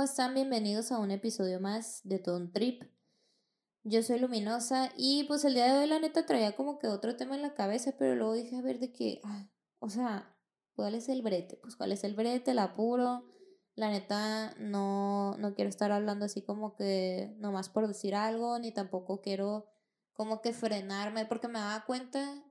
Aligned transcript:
¿Cómo 0.00 0.08
están? 0.08 0.32
Bienvenidos 0.32 0.92
a 0.92 0.98
un 0.98 1.10
episodio 1.10 1.60
más 1.60 2.00
de 2.04 2.18
Ton 2.18 2.52
Trip. 2.52 2.84
Yo 3.84 4.02
soy 4.02 4.18
Luminosa 4.18 4.90
y 4.96 5.24
pues 5.24 5.44
el 5.44 5.52
día 5.52 5.70
de 5.70 5.78
hoy 5.78 5.86
la 5.86 5.98
neta 5.98 6.24
traía 6.24 6.56
como 6.56 6.78
que 6.78 6.86
otro 6.88 7.16
tema 7.16 7.36
en 7.36 7.42
la 7.42 7.52
cabeza, 7.52 7.92
pero 7.98 8.14
luego 8.14 8.32
dije 8.32 8.56
a 8.56 8.62
ver 8.62 8.78
de 8.78 8.94
qué, 8.94 9.20
o 9.78 9.90
sea, 9.90 10.34
¿cuál 10.72 10.94
es 10.94 11.10
el 11.10 11.20
brete? 11.20 11.58
Pues 11.58 11.76
cuál 11.76 11.92
es 11.92 12.02
el 12.02 12.14
brete, 12.14 12.52
el 12.52 12.60
apuro. 12.60 13.26
La 13.74 13.90
neta 13.90 14.54
no, 14.58 15.36
no 15.36 15.54
quiero 15.54 15.68
estar 15.68 15.92
hablando 15.92 16.24
así 16.24 16.40
como 16.40 16.76
que 16.76 17.34
nomás 17.36 17.68
por 17.68 17.86
decir 17.86 18.14
algo, 18.14 18.58
ni 18.58 18.72
tampoco 18.72 19.20
quiero 19.20 19.68
como 20.14 20.40
que 20.40 20.54
frenarme, 20.54 21.26
porque 21.26 21.48
me 21.48 21.58
daba 21.58 21.84
cuenta 21.84 22.42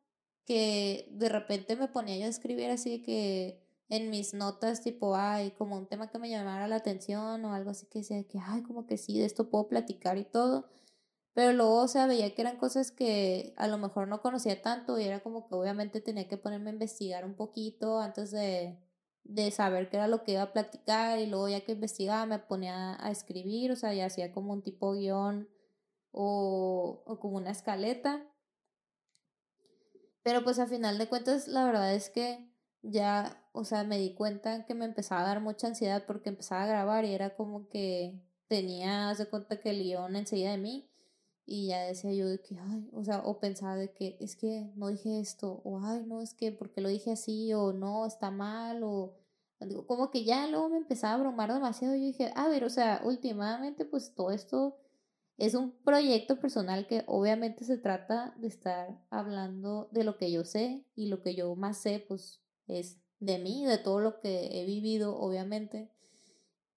que 0.45 1.09
de 1.13 1.29
repente 1.29 1.75
me 1.75 1.87
ponía 1.87 2.15
yo 2.19 2.25
a 2.27 2.29
escribir 2.29 2.69
así 2.69 3.01
que 3.01 3.67
en 3.89 4.09
mis 4.11 4.33
notas 4.33 4.81
tipo, 4.81 5.15
ay, 5.15 5.51
como 5.51 5.75
un 5.77 5.87
tema 5.87 6.09
que 6.09 6.19
me 6.19 6.29
llamara 6.29 6.67
la 6.67 6.77
atención 6.77 7.43
o 7.45 7.53
algo 7.53 7.71
así 7.71 7.87
que 7.87 7.99
decía 7.99 8.23
que, 8.27 8.39
ay, 8.41 8.63
como 8.63 8.85
que 8.85 8.97
sí, 8.97 9.19
de 9.19 9.25
esto 9.25 9.49
puedo 9.49 9.67
platicar 9.67 10.17
y 10.17 10.25
todo. 10.25 10.69
Pero 11.33 11.53
luego, 11.53 11.77
o 11.83 11.87
sea, 11.87 12.07
veía 12.07 12.33
que 12.35 12.41
eran 12.41 12.57
cosas 12.57 12.91
que 12.91 13.53
a 13.57 13.67
lo 13.67 13.77
mejor 13.77 14.07
no 14.07 14.21
conocía 14.21 14.61
tanto 14.61 14.99
y 14.99 15.03
era 15.05 15.21
como 15.21 15.47
que 15.47 15.55
obviamente 15.55 16.01
tenía 16.01 16.27
que 16.27 16.37
ponerme 16.37 16.69
a 16.71 16.73
investigar 16.73 17.25
un 17.25 17.35
poquito 17.35 17.99
antes 17.99 18.31
de, 18.31 18.79
de 19.23 19.51
saber 19.51 19.89
qué 19.89 19.97
era 19.97 20.07
lo 20.07 20.23
que 20.23 20.33
iba 20.33 20.41
a 20.43 20.53
platicar 20.53 21.19
y 21.19 21.27
luego 21.27 21.49
ya 21.49 21.61
que 21.61 21.73
investigaba 21.73 22.25
me 22.25 22.39
ponía 22.39 23.03
a 23.03 23.11
escribir, 23.11 23.71
o 23.71 23.75
sea, 23.75 23.93
ya 23.93 24.05
hacía 24.07 24.31
como 24.31 24.53
un 24.53 24.63
tipo 24.63 24.93
guion 24.93 25.49
o, 26.11 27.03
o 27.05 27.19
como 27.19 27.37
una 27.37 27.51
escaleta. 27.51 28.25
Pero 30.23 30.43
pues 30.43 30.59
a 30.59 30.67
final 30.67 30.97
de 30.97 31.07
cuentas, 31.07 31.47
la 31.47 31.65
verdad 31.65 31.93
es 31.95 32.09
que 32.09 32.51
ya, 32.81 33.38
o 33.51 33.63
sea, 33.65 33.83
me 33.83 33.97
di 33.97 34.13
cuenta 34.13 34.65
que 34.65 34.73
me 34.75 34.85
empezaba 34.85 35.21
a 35.21 35.27
dar 35.27 35.41
mucha 35.41 35.67
ansiedad 35.67 36.03
porque 36.05 36.29
empezaba 36.29 36.63
a 36.63 36.67
grabar 36.67 37.05
y 37.05 37.13
era 37.13 37.35
como 37.35 37.67
que 37.69 38.21
tenía, 38.47 39.13
de 39.13 39.25
cuenta 39.27 39.59
que 39.61 39.71
el 39.71 39.83
guion 39.83 40.15
enseguida 40.15 40.51
de 40.51 40.57
mí 40.57 40.89
y 41.45 41.67
ya 41.67 41.81
decía 41.83 42.13
yo 42.13 42.27
de 42.27 42.39
que, 42.41 42.59
ay, 42.59 42.89
o 42.93 43.03
sea, 43.03 43.19
o 43.25 43.39
pensaba 43.39 43.75
de 43.75 43.91
que 43.91 44.17
es 44.19 44.35
que 44.35 44.71
no 44.75 44.89
dije 44.89 45.19
esto, 45.19 45.61
o 45.63 45.79
ay, 45.83 46.03
no, 46.05 46.21
es 46.21 46.35
que 46.35 46.51
porque 46.51 46.79
lo 46.81 46.89
dije 46.89 47.11
así, 47.11 47.53
o 47.53 47.73
no, 47.73 48.05
está 48.05 48.29
mal, 48.29 48.83
o 48.83 49.15
como 49.87 50.11
que 50.11 50.23
ya 50.23 50.47
luego 50.47 50.69
me 50.69 50.77
empezaba 50.77 51.13
a 51.13 51.15
abrumar 51.17 51.51
demasiado 51.53 51.95
y 51.95 52.01
yo 52.01 52.05
dije, 52.05 52.31
a 52.35 52.47
ver, 52.47 52.63
o 52.63 52.69
sea, 52.69 53.01
últimamente 53.03 53.83
pues 53.83 54.13
todo 54.13 54.31
esto 54.31 54.77
es 55.37 55.55
un 55.55 55.71
proyecto 55.71 56.39
personal 56.39 56.85
que 56.87 57.03
obviamente 57.07 57.63
se 57.65 57.77
trata 57.77 58.35
de 58.37 58.47
estar 58.47 59.01
hablando 59.09 59.89
de 59.91 60.03
lo 60.03 60.17
que 60.17 60.31
yo 60.31 60.45
sé 60.45 60.85
y 60.95 61.07
lo 61.07 61.21
que 61.21 61.35
yo 61.35 61.55
más 61.55 61.77
sé 61.77 62.05
pues 62.07 62.41
es 62.67 62.99
de 63.19 63.39
mí, 63.39 63.65
de 63.65 63.77
todo 63.77 63.99
lo 63.99 64.19
que 64.19 64.61
he 64.61 64.65
vivido 64.65 65.17
obviamente. 65.17 65.91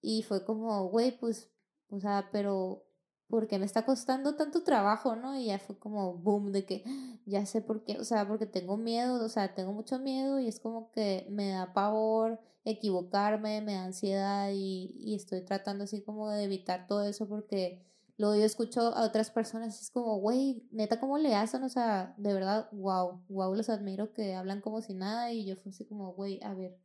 Y 0.01 0.23
fue 0.23 0.43
como, 0.45 0.89
güey, 0.89 1.17
pues, 1.17 1.49
o 1.89 1.99
sea, 1.99 2.29
pero 2.31 2.83
porque 3.27 3.57
me 3.57 3.65
está 3.65 3.85
costando 3.85 4.35
tanto 4.35 4.63
trabajo, 4.63 5.15
¿no? 5.15 5.35
Y 5.39 5.45
ya 5.45 5.59
fue 5.59 5.77
como 5.79 6.13
boom 6.13 6.51
de 6.51 6.65
que 6.65 6.83
ya 7.25 7.45
sé 7.45 7.61
por 7.61 7.83
qué, 7.83 7.97
o 7.99 8.03
sea, 8.03 8.27
porque 8.27 8.45
tengo 8.45 8.77
miedo, 8.77 9.23
o 9.25 9.29
sea, 9.29 9.55
tengo 9.55 9.73
mucho 9.73 9.99
miedo 9.99 10.39
y 10.39 10.47
es 10.47 10.59
como 10.59 10.91
que 10.91 11.25
me 11.29 11.49
da 11.49 11.73
pavor 11.73 12.39
equivocarme, 12.65 13.61
me 13.61 13.73
da 13.73 13.85
ansiedad 13.85 14.51
y, 14.53 14.93
y 14.99 15.15
estoy 15.15 15.41
tratando 15.41 15.85
así 15.85 16.01
como 16.01 16.29
de 16.29 16.43
evitar 16.43 16.87
todo 16.87 17.03
eso 17.03 17.27
porque 17.27 17.81
luego 18.17 18.35
yo 18.35 18.43
escucho 18.45 18.81
a 18.81 19.05
otras 19.05 19.31
personas 19.31 19.77
y 19.77 19.83
es 19.83 19.89
como, 19.91 20.19
güey, 20.19 20.67
neta, 20.71 20.99
¿cómo 20.99 21.17
le 21.17 21.35
hacen? 21.35 21.63
O 21.63 21.69
sea, 21.69 22.13
de 22.17 22.33
verdad, 22.33 22.69
wow, 22.71 23.23
wow, 23.29 23.55
los 23.55 23.69
admiro 23.69 24.13
que 24.13 24.35
hablan 24.35 24.61
como 24.61 24.81
si 24.81 24.93
nada 24.93 25.31
y 25.31 25.45
yo 25.45 25.55
fui 25.55 25.71
así 25.71 25.85
como, 25.85 26.13
güey, 26.13 26.41
a 26.43 26.53
ver, 26.53 26.77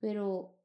pero 0.00 0.56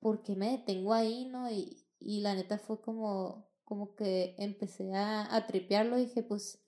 ¿por 0.00 0.22
qué 0.22 0.36
me 0.36 0.50
detengo 0.50 0.94
ahí, 0.94 1.26
no? 1.26 1.50
Y, 1.50 1.84
y 1.98 2.20
la 2.20 2.34
neta 2.34 2.58
fue 2.58 2.80
como, 2.80 3.48
como 3.64 3.94
que 3.94 4.34
empecé 4.38 4.94
a, 4.94 5.34
a 5.34 5.46
tripearlo 5.46 5.98
y 5.98 6.06
dije, 6.06 6.22
pues, 6.22 6.62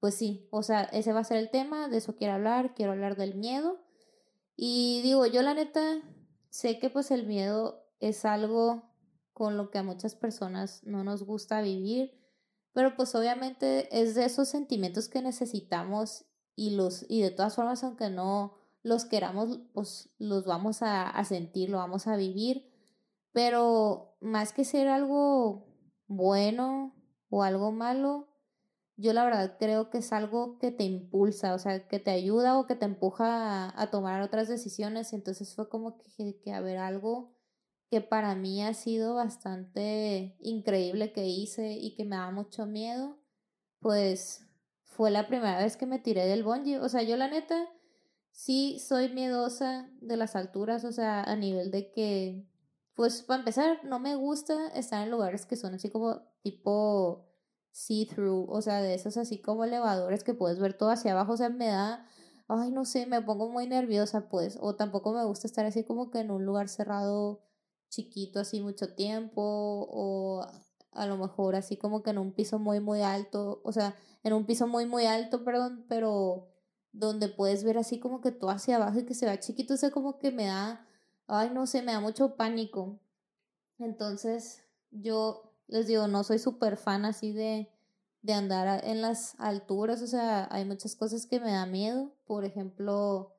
pues 0.00 0.14
sí, 0.14 0.48
o 0.50 0.62
sea, 0.62 0.82
ese 0.84 1.12
va 1.12 1.20
a 1.20 1.24
ser 1.24 1.38
el 1.38 1.50
tema, 1.50 1.88
de 1.88 1.98
eso 1.98 2.16
quiero 2.16 2.34
hablar, 2.34 2.74
quiero 2.74 2.92
hablar 2.92 3.16
del 3.16 3.34
miedo. 3.34 3.80
Y 4.56 5.00
digo, 5.02 5.26
yo 5.26 5.42
la 5.42 5.54
neta 5.54 6.02
sé 6.50 6.78
que 6.78 6.90
pues 6.90 7.10
el 7.10 7.26
miedo 7.26 7.84
es 8.00 8.24
algo 8.24 8.90
con 9.38 9.56
lo 9.56 9.70
que 9.70 9.78
a 9.78 9.82
muchas 9.82 10.14
personas 10.16 10.82
no 10.84 11.04
nos 11.04 11.22
gusta 11.22 11.62
vivir, 11.62 12.12
pero 12.74 12.96
pues 12.96 13.14
obviamente 13.14 13.88
es 13.98 14.14
de 14.14 14.24
esos 14.24 14.48
sentimientos 14.48 15.08
que 15.08 15.22
necesitamos 15.22 16.26
y 16.54 16.70
los 16.70 17.06
y 17.08 17.22
de 17.22 17.30
todas 17.30 17.54
formas 17.54 17.84
aunque 17.84 18.10
no 18.10 18.58
los 18.82 19.04
queramos 19.04 19.60
pues 19.72 20.10
los 20.18 20.44
vamos 20.44 20.82
a, 20.82 21.08
a 21.08 21.24
sentir, 21.24 21.70
lo 21.70 21.78
vamos 21.78 22.06
a 22.06 22.16
vivir, 22.16 22.70
pero 23.32 24.16
más 24.20 24.52
que 24.52 24.64
ser 24.64 24.88
algo 24.88 25.68
bueno 26.08 26.94
o 27.30 27.42
algo 27.42 27.72
malo, 27.72 28.28
yo 28.98 29.12
la 29.12 29.24
verdad 29.24 29.56
creo 29.60 29.90
que 29.90 29.98
es 29.98 30.12
algo 30.12 30.58
que 30.58 30.72
te 30.72 30.82
impulsa, 30.82 31.54
o 31.54 31.58
sea, 31.58 31.86
que 31.86 32.00
te 32.00 32.10
ayuda 32.10 32.58
o 32.58 32.66
que 32.66 32.74
te 32.74 32.84
empuja 32.84 33.80
a, 33.80 33.90
tomar 33.90 34.22
otras 34.22 34.48
decisiones. 34.48 35.12
Entonces 35.12 35.54
fue 35.54 35.68
como 35.68 35.98
que, 35.98 36.40
que, 36.42 36.52
a 36.52 36.60
ver, 36.60 36.78
algo 36.78 37.37
que 37.90 38.00
para 38.00 38.34
mí 38.34 38.62
ha 38.62 38.74
sido 38.74 39.14
bastante 39.14 40.36
increíble 40.40 41.12
que 41.12 41.26
hice 41.26 41.72
y 41.72 41.94
que 41.94 42.04
me 42.04 42.16
da 42.16 42.30
mucho 42.30 42.66
miedo, 42.66 43.18
pues 43.80 44.46
fue 44.84 45.10
la 45.10 45.26
primera 45.26 45.58
vez 45.58 45.76
que 45.76 45.86
me 45.86 45.98
tiré 45.98 46.26
del 46.26 46.44
bungee. 46.44 46.80
O 46.80 46.88
sea, 46.88 47.02
yo 47.02 47.16
la 47.16 47.28
neta 47.28 47.68
sí 48.30 48.78
soy 48.78 49.08
miedosa 49.10 49.90
de 50.00 50.16
las 50.16 50.36
alturas, 50.36 50.84
o 50.84 50.92
sea, 50.92 51.22
a 51.22 51.36
nivel 51.36 51.70
de 51.70 51.90
que 51.90 52.46
pues 52.98 53.22
para 53.22 53.38
empezar, 53.38 53.84
no 53.84 54.00
me 54.00 54.16
gusta 54.16 54.66
estar 54.74 55.04
en 55.04 55.12
lugares 55.12 55.46
que 55.46 55.54
son 55.54 55.72
así 55.72 55.88
como 55.88 56.20
tipo 56.42 57.28
see-through, 57.70 58.50
o 58.50 58.60
sea, 58.60 58.82
de 58.82 58.94
esos 58.94 59.16
así 59.16 59.40
como 59.40 59.62
elevadores 59.62 60.24
que 60.24 60.34
puedes 60.34 60.58
ver 60.58 60.74
todo 60.76 60.90
hacia 60.90 61.12
abajo, 61.12 61.34
o 61.34 61.36
sea, 61.36 61.48
me 61.48 61.68
da, 61.68 62.04
ay, 62.48 62.72
no 62.72 62.84
sé, 62.84 63.06
me 63.06 63.22
pongo 63.22 63.50
muy 63.50 63.68
nerviosa, 63.68 64.28
pues, 64.28 64.58
o 64.60 64.74
tampoco 64.74 65.12
me 65.12 65.24
gusta 65.24 65.46
estar 65.46 65.64
así 65.64 65.84
como 65.84 66.10
que 66.10 66.18
en 66.18 66.32
un 66.32 66.44
lugar 66.44 66.68
cerrado 66.68 67.40
chiquito 67.90 68.40
así 68.40 68.60
mucho 68.60 68.94
tiempo, 68.94 69.42
o 69.42 70.46
a 70.92 71.06
lo 71.06 71.16
mejor 71.16 71.56
así 71.56 71.76
como 71.76 72.02
que 72.02 72.10
en 72.10 72.18
un 72.18 72.32
piso 72.32 72.58
muy, 72.58 72.80
muy 72.80 73.02
alto, 73.02 73.60
o 73.64 73.72
sea, 73.72 73.94
en 74.22 74.32
un 74.32 74.46
piso 74.46 74.66
muy, 74.66 74.86
muy 74.86 75.06
alto, 75.06 75.44
perdón, 75.44 75.84
pero 75.88 76.48
donde 76.92 77.28
puedes 77.28 77.64
ver 77.64 77.78
así 77.78 78.00
como 78.00 78.20
que 78.20 78.32
todo 78.32 78.50
hacia 78.50 78.76
abajo 78.76 78.98
y 78.98 79.04
que 79.04 79.14
se 79.14 79.26
va 79.26 79.40
chiquito, 79.40 79.74
o 79.74 79.76
sea, 79.76 79.90
como 79.90 80.18
que 80.18 80.32
me 80.32 80.46
da 80.46 80.84
ay, 81.28 81.50
no 81.50 81.66
sé, 81.66 81.82
me 81.82 81.92
da 81.92 82.00
mucho 82.00 82.34
pánico. 82.34 82.98
Entonces, 83.78 84.64
yo 84.90 85.54
les 85.68 85.86
digo, 85.86 86.08
no 86.08 86.24
soy 86.24 86.38
súper 86.38 86.76
fan 86.76 87.04
así 87.04 87.32
de, 87.32 87.70
de 88.22 88.32
andar 88.32 88.84
en 88.84 89.02
las 89.02 89.38
alturas, 89.38 90.02
o 90.02 90.06
sea, 90.06 90.48
hay 90.50 90.64
muchas 90.64 90.96
cosas 90.96 91.26
que 91.26 91.38
me 91.38 91.52
da 91.52 91.66
miedo. 91.66 92.12
Por 92.26 92.44
ejemplo, 92.44 93.36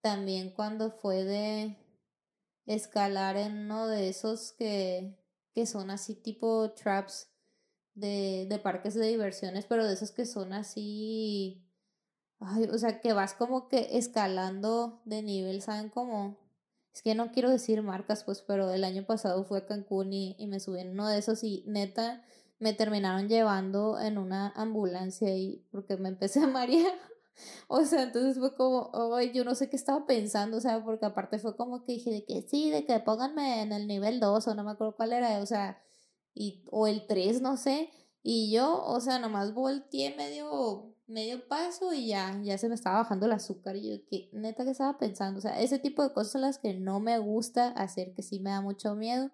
también 0.00 0.50
cuando 0.50 0.90
fue 0.90 1.24
de 1.24 1.76
escalar 2.74 3.36
en 3.36 3.64
uno 3.64 3.86
de 3.88 4.08
esos 4.08 4.52
que, 4.52 5.18
que 5.54 5.66
son 5.66 5.90
así 5.90 6.14
tipo 6.14 6.70
traps 6.72 7.30
de, 7.94 8.46
de 8.48 8.58
parques 8.58 8.94
de 8.94 9.08
diversiones, 9.08 9.66
pero 9.66 9.86
de 9.86 9.94
esos 9.94 10.12
que 10.12 10.26
son 10.26 10.52
así, 10.52 11.66
ay, 12.40 12.64
o 12.64 12.78
sea, 12.78 13.00
que 13.00 13.12
vas 13.12 13.34
como 13.34 13.68
que 13.68 13.98
escalando 13.98 15.02
de 15.04 15.22
nivel, 15.22 15.62
¿saben 15.62 15.88
cómo? 15.88 16.48
es 16.98 17.02
que 17.02 17.14
no 17.14 17.30
quiero 17.30 17.48
decir 17.48 17.80
marcas, 17.82 18.24
pues, 18.24 18.42
pero 18.42 18.72
el 18.72 18.82
año 18.82 19.04
pasado 19.04 19.44
fui 19.44 19.58
a 19.58 19.66
Cancún 19.66 20.12
y, 20.12 20.34
y 20.36 20.48
me 20.48 20.58
subí 20.58 20.80
en 20.80 20.90
uno 20.90 21.08
de 21.08 21.18
esos 21.18 21.44
y 21.44 21.62
neta 21.66 22.24
me 22.58 22.72
terminaron 22.72 23.28
llevando 23.28 24.00
en 24.00 24.18
una 24.18 24.48
ambulancia 24.56 25.32
y 25.36 25.64
porque 25.70 25.96
me 25.96 26.08
empecé 26.08 26.40
a 26.40 26.46
marear. 26.48 26.92
O 27.68 27.84
sea, 27.84 28.02
entonces 28.02 28.38
fue 28.38 28.54
como, 28.54 28.90
ay, 29.14 29.32
yo 29.32 29.44
no 29.44 29.54
sé 29.54 29.70
qué 29.70 29.76
estaba 29.76 30.06
pensando, 30.06 30.56
o 30.58 30.60
sea, 30.60 30.82
porque 30.84 31.06
aparte 31.06 31.38
fue 31.38 31.56
como 31.56 31.84
que 31.84 31.92
dije 31.92 32.10
de 32.10 32.24
que 32.24 32.42
sí, 32.42 32.70
de 32.70 32.84
que 32.84 32.98
pónganme 33.00 33.62
en 33.62 33.72
el 33.72 33.86
nivel 33.86 34.20
2 34.20 34.48
o 34.48 34.54
no 34.54 34.64
me 34.64 34.72
acuerdo 34.72 34.96
cuál 34.96 35.12
era, 35.12 35.40
o 35.40 35.46
sea, 35.46 35.82
y, 36.34 36.64
o 36.70 36.86
el 36.86 37.06
3, 37.06 37.42
no 37.42 37.56
sé, 37.56 37.90
y 38.22 38.52
yo, 38.52 38.84
o 38.84 39.00
sea, 39.00 39.18
nomás 39.18 39.54
volteé 39.54 40.14
medio 40.16 40.94
medio 41.08 41.48
paso 41.48 41.92
y 41.92 42.08
ya, 42.08 42.38
ya 42.42 42.58
se 42.58 42.68
me 42.68 42.74
estaba 42.74 42.98
bajando 42.98 43.26
el 43.26 43.32
azúcar. 43.32 43.76
Y 43.76 43.90
yo, 43.90 44.06
que 44.08 44.28
neta 44.32 44.64
que 44.64 44.70
estaba 44.70 44.98
pensando, 44.98 45.38
o 45.38 45.40
sea, 45.40 45.60
ese 45.60 45.78
tipo 45.78 46.02
de 46.02 46.12
cosas 46.12 46.32
son 46.32 46.42
las 46.42 46.58
que 46.58 46.74
no 46.74 47.00
me 47.00 47.18
gusta 47.18 47.68
hacer, 47.68 48.14
que 48.14 48.22
sí 48.22 48.40
me 48.40 48.50
da 48.50 48.60
mucho 48.60 48.94
miedo. 48.94 49.30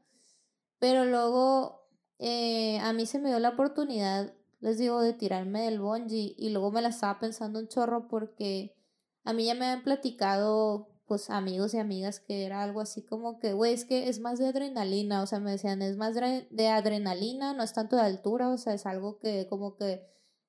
Pero 0.78 1.04
luego 1.04 1.88
eh, 2.18 2.78
a 2.78 2.92
mí 2.92 3.06
se 3.06 3.18
me 3.18 3.28
dio 3.28 3.38
la 3.40 3.50
oportunidad, 3.50 4.32
les 4.64 4.78
digo, 4.78 5.02
de 5.02 5.12
tirarme 5.12 5.66
del 5.66 5.78
bungee 5.78 6.34
y 6.38 6.48
luego 6.48 6.72
me 6.72 6.80
la 6.80 6.88
estaba 6.88 7.20
pensando 7.20 7.58
un 7.58 7.68
chorro 7.68 8.08
porque 8.08 8.74
a 9.22 9.34
mí 9.34 9.44
ya 9.44 9.54
me 9.54 9.66
habían 9.66 9.84
platicado 9.84 10.88
pues 11.06 11.28
amigos 11.28 11.74
y 11.74 11.78
amigas 11.78 12.18
que 12.18 12.46
era 12.46 12.62
algo 12.62 12.80
así 12.80 13.02
como 13.04 13.38
que, 13.38 13.52
güey, 13.52 13.74
es 13.74 13.84
que 13.84 14.08
es 14.08 14.20
más 14.20 14.38
de 14.38 14.46
adrenalina, 14.46 15.22
o 15.22 15.26
sea, 15.26 15.38
me 15.38 15.50
decían, 15.50 15.82
es 15.82 15.98
más 15.98 16.14
de 16.14 16.68
adrenalina, 16.68 17.52
no 17.52 17.62
es 17.62 17.74
tanto 17.74 17.96
de 17.96 18.02
altura, 18.02 18.48
o 18.48 18.56
sea, 18.56 18.72
es 18.72 18.86
algo 18.86 19.18
que 19.18 19.46
como 19.50 19.76
que 19.76 20.02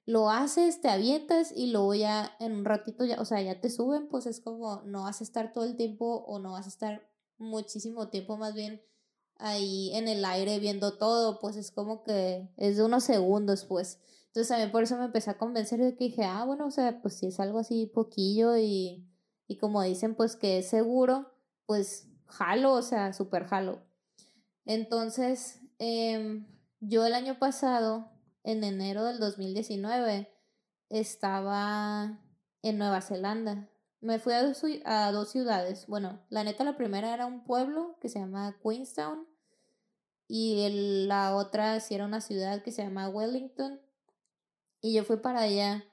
lo 0.06 0.30
haces, 0.30 0.80
te 0.80 0.88
avientas 0.88 1.52
y 1.54 1.68
luego 1.74 1.94
ya 1.94 2.38
en 2.40 2.54
un 2.54 2.64
ratito 2.64 3.04
ya, 3.04 3.20
o 3.20 3.26
sea, 3.26 3.42
ya 3.42 3.60
te 3.60 3.70
suben, 3.70 4.08
pues 4.08 4.28
es 4.28 4.40
como 4.40 4.82
no 4.86 5.04
vas 5.04 5.20
a 5.20 5.26
estar 5.26 5.52
todo 5.52 5.66
el 5.66 5.76
tiempo 5.76 6.24
o 6.26 6.40
no 6.40 6.54
vas 6.54 6.68
a 6.68 6.70
estar 6.70 7.12
muchísimo 7.38 8.08
tiempo 8.08 8.38
más 8.38 8.54
bien 8.54 8.82
ahí 9.38 9.92
en 9.96 10.08
el 10.08 10.24
aire 10.26 10.60
viendo 10.60 10.98
todo, 10.98 11.40
pues 11.40 11.56
es 11.56 11.72
como 11.72 12.04
que 12.04 12.50
es 12.58 12.78
de 12.78 12.84
unos 12.84 13.04
segundos, 13.04 13.66
pues. 13.66 14.00
Entonces 14.28 14.50
también 14.50 14.72
por 14.72 14.84
eso 14.84 14.98
me 14.98 15.06
empecé 15.06 15.30
a 15.30 15.38
convencer 15.38 15.80
de 15.80 15.96
que 15.96 16.06
dije, 16.06 16.24
ah, 16.26 16.44
bueno, 16.46 16.68
o 16.68 16.72
sea, 16.72 17.02
pues 17.02 17.16
si 17.16 17.28
es 17.28 17.40
algo 17.40 17.60
así 17.60 17.86
poquillo 17.88 18.58
y, 18.58 19.08
y 19.48 19.58
como 19.58 19.82
dicen, 19.82 20.16
pues 20.16 20.36
que 20.36 20.60
es 20.60 20.68
seguro, 20.68 21.32
pues 21.66 22.08
jalo, 22.28 22.74
o 22.74 22.82
sea, 22.82 23.14
súper 23.14 23.46
jalo. 23.46 23.82
Entonces, 24.66 25.62
em, 25.80 26.48
yo 26.80 27.06
el 27.06 27.14
año 27.14 27.40
pasado, 27.40 28.12
en 28.44 28.64
enero 28.64 29.06
del 29.06 29.20
2019, 29.20 30.32
estaba 30.90 32.20
en 32.62 32.78
Nueva 32.78 33.02
Zelanda. 33.02 33.70
Me 34.06 34.20
fui 34.20 34.34
a 34.34 34.44
dos, 34.44 34.62
a 34.86 35.12
dos 35.12 35.32
ciudades. 35.32 35.88
Bueno, 35.88 36.20
la 36.30 36.44
neta, 36.44 36.64
la 36.64 36.78
primera 36.78 37.12
era 37.12 37.26
un 37.26 37.44
pueblo 37.44 37.98
que 38.00 38.08
se 38.08 38.20
llama 38.20 38.56
Queenstown. 38.62 39.26
Y 40.28 41.08
la 41.08 41.36
otra 41.36 41.80
sí 41.80 41.96
era 41.96 42.06
una 42.06 42.22
ciudad 42.22 42.62
que 42.62 42.72
se 42.72 42.84
llama 42.84 43.10
Wellington. 43.10 43.82
Y 44.80 44.94
yo 44.94 45.04
fui 45.06 45.18
para 45.18 45.40
allá 45.40 45.84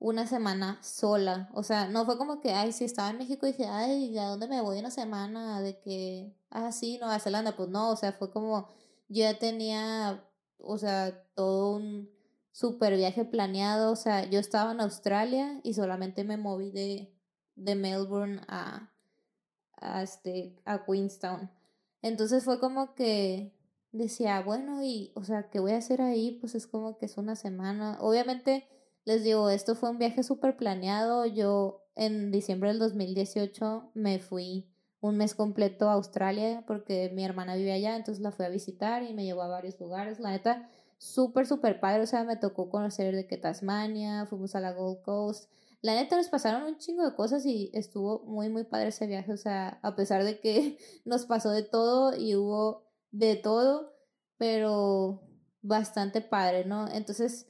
una 0.00 0.26
semana 0.26 0.82
sola. 0.82 1.48
O 1.54 1.62
sea, 1.62 1.86
no 1.86 2.04
fue 2.06 2.18
como 2.18 2.40
que, 2.40 2.54
ay, 2.54 2.72
si 2.72 2.84
estaba 2.84 3.10
en 3.10 3.18
México 3.18 3.46
dije, 3.46 3.66
ay, 3.66 4.18
¿a 4.18 4.24
dónde 4.24 4.48
me 4.48 4.60
voy 4.60 4.80
una 4.80 4.90
semana? 4.90 5.60
De 5.60 5.78
que, 5.78 6.34
ah, 6.50 6.72
sí, 6.72 6.98
Nueva 6.98 7.20
Zelanda. 7.20 7.54
Pues 7.54 7.68
no, 7.68 7.90
o 7.90 7.96
sea, 7.96 8.10
fue 8.14 8.32
como, 8.32 8.66
yo 9.08 9.22
ya 9.22 9.38
tenía, 9.38 10.24
o 10.58 10.76
sea, 10.76 11.22
todo 11.36 11.76
un 11.76 12.10
super 12.50 12.96
viaje 12.96 13.24
planeado. 13.24 13.92
O 13.92 13.96
sea, 13.96 14.28
yo 14.28 14.40
estaba 14.40 14.72
en 14.72 14.80
Australia 14.80 15.60
y 15.62 15.74
solamente 15.74 16.24
me 16.24 16.36
moví 16.36 16.72
de, 16.72 17.14
de 17.60 17.74
Melbourne 17.74 18.40
a, 18.48 18.90
este, 20.02 20.56
a 20.64 20.84
Queenstown. 20.84 21.50
Entonces 22.02 22.44
fue 22.44 22.58
como 22.60 22.94
que 22.94 23.52
decía, 23.92 24.40
bueno, 24.42 24.82
y, 24.82 25.12
o 25.14 25.24
sea, 25.24 25.50
¿qué 25.50 25.60
voy 25.60 25.72
a 25.72 25.78
hacer 25.78 26.00
ahí? 26.00 26.38
Pues 26.40 26.54
es 26.54 26.66
como 26.66 26.98
que 26.98 27.06
es 27.06 27.18
una 27.18 27.36
semana. 27.36 27.98
Obviamente, 28.00 28.66
les 29.04 29.24
digo, 29.24 29.50
esto 29.50 29.74
fue 29.74 29.90
un 29.90 29.98
viaje 29.98 30.22
súper 30.22 30.56
planeado. 30.56 31.26
Yo 31.26 31.84
en 31.96 32.30
diciembre 32.30 32.70
del 32.70 32.78
2018 32.78 33.90
me 33.94 34.18
fui 34.18 34.70
un 35.00 35.16
mes 35.16 35.34
completo 35.34 35.88
a 35.88 35.94
Australia 35.94 36.62
porque 36.66 37.10
mi 37.14 37.24
hermana 37.24 37.56
vive 37.56 37.72
allá, 37.72 37.96
entonces 37.96 38.22
la 38.22 38.32
fui 38.32 38.44
a 38.44 38.50
visitar 38.50 39.02
y 39.02 39.14
me 39.14 39.24
llevó 39.24 39.42
a 39.42 39.48
varios 39.48 39.80
lugares. 39.80 40.20
La 40.20 40.30
neta, 40.30 40.68
súper, 40.98 41.46
súper 41.46 41.80
padre. 41.80 42.02
O 42.02 42.06
sea, 42.06 42.24
me 42.24 42.36
tocó 42.36 42.70
conocer 42.70 43.14
de 43.14 43.26
que 43.26 43.36
Tasmania, 43.36 44.26
fuimos 44.26 44.54
a 44.54 44.60
la 44.60 44.72
Gold 44.72 45.02
Coast. 45.02 45.50
La 45.82 45.94
neta 45.94 46.16
nos 46.16 46.28
pasaron 46.28 46.64
un 46.64 46.78
chingo 46.78 47.04
de 47.04 47.14
cosas 47.14 47.46
y 47.46 47.70
estuvo 47.72 48.20
muy, 48.26 48.50
muy 48.50 48.64
padre 48.64 48.88
ese 48.88 49.06
viaje. 49.06 49.32
O 49.32 49.36
sea, 49.36 49.80
a 49.82 49.96
pesar 49.96 50.24
de 50.24 50.40
que 50.40 50.78
nos 51.04 51.26
pasó 51.26 51.50
de 51.50 51.62
todo 51.62 52.14
y 52.16 52.34
hubo 52.34 52.86
de 53.10 53.36
todo, 53.36 53.94
pero 54.36 55.22
bastante 55.62 56.20
padre, 56.20 56.64
¿no? 56.64 56.88
Entonces, 56.88 57.46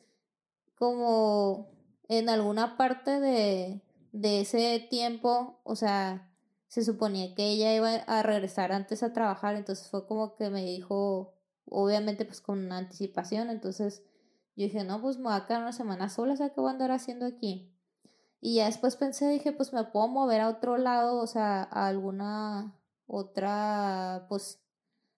como 0.77 1.71
en 2.09 2.29
alguna 2.29 2.77
parte 2.77 3.21
de, 3.21 3.83
de 4.13 4.41
ese 4.41 4.87
tiempo, 4.91 5.61
o 5.65 5.77
sea, 5.77 6.31
se 6.69 6.85
suponía 6.85 7.35
que 7.35 7.51
ella 7.51 7.75
iba 7.75 7.95
a 7.95 8.23
regresar 8.23 8.73
antes 8.73 9.03
a 9.03 9.13
trabajar, 9.13 9.57
entonces 9.57 9.89
fue 9.89 10.07
como 10.07 10.37
que 10.37 10.51
me 10.51 10.65
dijo, 10.65 11.35
obviamente 11.65 12.25
pues 12.25 12.41
con 12.41 12.65
una 12.65 12.79
anticipación, 12.79 13.51
entonces 13.51 14.05
yo 14.57 14.65
dije, 14.65 14.85
no, 14.85 15.01
pues 15.01 15.17
me 15.17 15.25
voy 15.25 15.35
a 15.35 15.47
quedar 15.47 15.63
una 15.63 15.73
semana 15.73 16.09
sola, 16.09 16.35
o 16.35 16.37
sea, 16.37 16.51
¿qué 16.51 16.61
voy 16.61 16.69
a 16.69 16.73
andar 16.73 16.91
haciendo 16.93 17.27
aquí? 17.27 17.73
Y 18.41 18.57
ya 18.57 18.67
después 18.67 18.97
pensé, 18.97 19.29
dije, 19.29 19.53
pues 19.53 19.73
me 19.73 19.85
puedo 19.85 20.09
mover 20.09 20.41
a 20.41 20.49
otro 20.49 20.79
lado, 20.79 21.19
o 21.19 21.27
sea, 21.27 21.63
a 21.63 21.89
alguna 21.89 22.81
otra, 23.07 24.27
pues, 24.29 24.61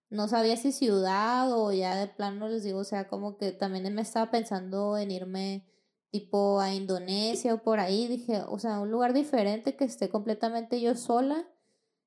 no 0.09 0.27
sabía 0.27 0.57
si 0.57 0.71
ciudad 0.71 1.51
o 1.53 1.71
ya 1.71 1.95
de 1.95 2.07
plano 2.07 2.47
les 2.49 2.63
digo, 2.63 2.79
o 2.79 2.83
sea, 2.83 3.07
como 3.07 3.37
que 3.37 3.51
también 3.51 3.93
me 3.95 4.01
estaba 4.01 4.29
pensando 4.29 4.97
en 4.97 5.11
irme 5.11 5.65
tipo 6.11 6.59
a 6.59 6.73
Indonesia 6.73 7.55
o 7.55 7.63
por 7.63 7.79
ahí, 7.79 8.07
dije, 8.07 8.41
o 8.47 8.59
sea, 8.59 8.79
un 8.79 8.91
lugar 8.91 9.13
diferente 9.13 9.75
que 9.75 9.85
esté 9.85 10.09
completamente 10.09 10.79
yo 10.79 10.95
sola 10.95 11.47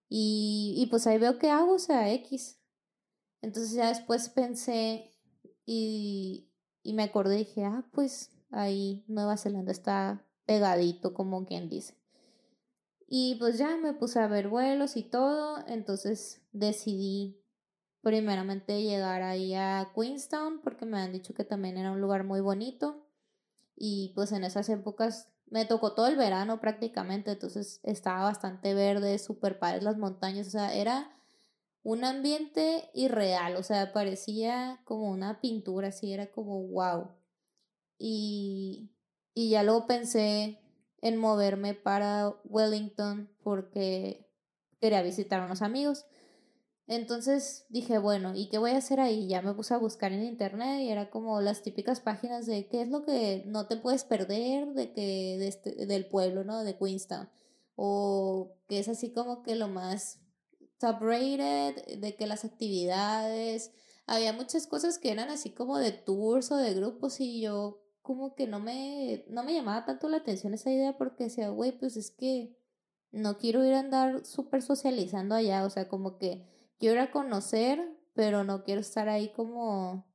y, 0.09 0.75
y 0.79 0.87
pues 0.87 1.07
ahí 1.09 1.19
veo 1.19 1.39
qué 1.39 1.51
hago, 1.51 1.75
o 1.75 1.79
sea, 1.81 2.13
X. 2.13 2.61
Entonces 3.43 3.73
ya 3.73 3.89
después 3.89 4.29
pensé 4.29 5.13
y, 5.65 6.53
y 6.83 6.95
me 6.95 7.03
acordé 7.03 7.37
dije, 7.39 7.65
ah, 7.65 7.89
pues 7.93 8.31
ahí 8.51 9.05
Nueva 9.09 9.37
Zelanda 9.37 9.73
está 9.73 10.25
pegadito, 10.47 11.13
como 11.13 11.45
quien 11.45 11.69
dice. 11.69 11.95
Y 13.09 13.37
pues 13.37 13.59
ya 13.59 13.77
me 13.77 13.93
puse 13.93 14.19
a 14.19 14.27
ver 14.27 14.49
vuelos 14.49 14.97
y 14.97 15.03
todo, 15.03 15.65
entonces 15.69 16.41
decidí 16.53 17.41
primeramente 18.01 18.83
llegar 18.83 19.23
ahí 19.23 19.55
a 19.55 19.93
Queenstown 19.95 20.61
porque 20.61 20.87
me 20.87 20.99
han 20.99 21.13
dicho 21.13 21.35
que 21.35 21.45
también 21.45 21.77
era 21.77 21.93
un 21.93 22.01
lugar 22.01 22.25
muy 22.25 22.41
bonito 22.41 23.07
y 23.77 24.13
pues 24.15 24.33
en 24.33 24.45
esas 24.45 24.69
épocas 24.69 25.29
me 25.49 25.65
tocó 25.65 25.95
todo 25.95 26.09
el 26.09 26.17
verano 26.17 26.61
prácticamente, 26.61 27.33
entonces 27.33 27.81
estaba 27.83 28.25
bastante 28.25 28.75
verde, 28.75 29.19
súper 29.19 29.59
padres 29.59 29.83
las 29.83 29.97
montañas, 29.97 30.49
o 30.49 30.51
sea, 30.51 30.75
era 30.75 31.17
un 31.83 32.05
ambiente 32.05 32.91
irreal, 32.95 33.55
o 33.57 33.63
sea, 33.63 33.93
parecía 33.93 34.81
como 34.85 35.09
una 35.09 35.41
pintura, 35.41 35.89
así 35.89 36.13
era 36.13 36.33
como 36.33 36.61
wow. 36.67 37.13
Y, 37.99 38.91
y 39.37 39.51
ya 39.51 39.63
luego 39.63 39.87
pensé 39.87 40.59
en 41.03 41.19
moverme 41.19 41.75
para 41.75 42.31
Wellington 42.45 43.31
porque 43.45 44.27
quería 44.81 45.03
visitar 45.03 45.41
a 45.41 45.45
unos 45.45 45.61
amigos. 45.61 46.07
Entonces 46.87 47.67
dije, 47.69 47.99
bueno, 47.99 48.35
¿y 48.35 48.49
qué 48.49 48.57
voy 48.57 48.71
a 48.71 48.79
hacer 48.79 48.99
ahí? 48.99 49.29
Ya 49.29 49.43
me 49.43 49.53
puse 49.53 49.75
a 49.75 49.79
buscar 49.79 50.11
en 50.13 50.25
internet 50.25 50.81
y 50.81 50.89
era 50.89 51.11
como 51.11 51.43
las 51.43 51.61
típicas 51.61 52.01
páginas 52.01 52.47
de 52.47 52.67
qué 52.69 52.81
es 52.81 52.89
lo 52.89 53.05
que 53.05 53.43
no 53.45 53.67
te 53.67 53.77
puedes 53.77 54.05
perder 54.05 54.73
de 54.73 54.95
que 54.95 55.37
de 55.39 55.49
este, 55.49 55.85
del 55.85 56.07
pueblo, 56.07 56.43
¿no? 56.43 56.65
De 56.65 56.79
Queenstown. 56.79 57.29
O 57.75 58.57
que 58.69 58.79
es 58.79 58.89
así 58.89 59.13
como 59.13 59.43
que 59.43 59.55
lo 59.55 59.69
más 59.69 60.23
top 60.79 61.03
rated, 61.03 61.99
de 61.99 62.17
que 62.17 62.27
las 62.27 62.47
actividades, 62.47 63.71
había 64.07 64.33
muchas 64.33 64.67
cosas 64.67 64.99
que 64.99 65.11
eran 65.11 65.29
así 65.29 65.51
como 65.51 65.77
de 65.77 65.93
tours 65.93 66.51
o 66.53 66.57
de 66.57 66.73
grupos 66.73 67.21
y 67.21 67.43
yo 67.43 67.86
como 68.07 68.37
que 68.37 68.47
no 68.47 68.61
me, 68.61 69.25
no 69.29 69.43
me 69.43 69.53
llamaba 69.53 69.85
tanto 69.85 70.09
la 70.09 70.19
atención 70.19 70.55
esa 70.55 70.71
idea 70.71 70.97
porque 70.97 71.25
decía, 71.25 71.49
güey, 71.49 71.77
pues 71.77 71.97
es 71.97 72.13
que 72.13 72.57
no 73.11 73.37
quiero 73.37 73.65
ir 73.65 73.75
a 73.75 73.81
andar 73.81 74.25
súper 74.25 74.63
socializando 74.63 75.35
allá, 75.35 75.65
o 75.65 75.71
sea, 75.71 75.89
como 75.89 76.17
que 76.17 76.47
quiero 76.79 76.95
ir 76.95 77.01
a 77.01 77.11
conocer, 77.11 77.99
pero 78.15 78.45
no 78.45 78.63
quiero 78.63 78.81
estar 78.81 79.09
ahí 79.09 79.33
como, 79.33 80.07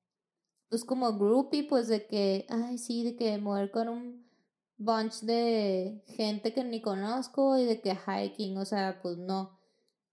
pues 0.69 0.85
como 0.85 1.17
groupie, 1.17 1.63
pues 1.63 1.89
de 1.89 2.07
que, 2.07 2.45
ay, 2.49 2.77
sí, 2.77 3.03
de 3.03 3.17
que 3.17 3.37
mover 3.39 3.71
con 3.71 3.89
un 3.89 4.31
bunch 4.77 5.21
de 5.23 6.01
gente 6.07 6.53
que 6.53 6.63
ni 6.63 6.81
conozco 6.81 7.57
y 7.57 7.65
de 7.65 7.81
que 7.81 7.93
hiking, 7.95 8.57
o 8.57 8.63
sea, 8.63 9.01
pues 9.01 9.17
no. 9.17 9.59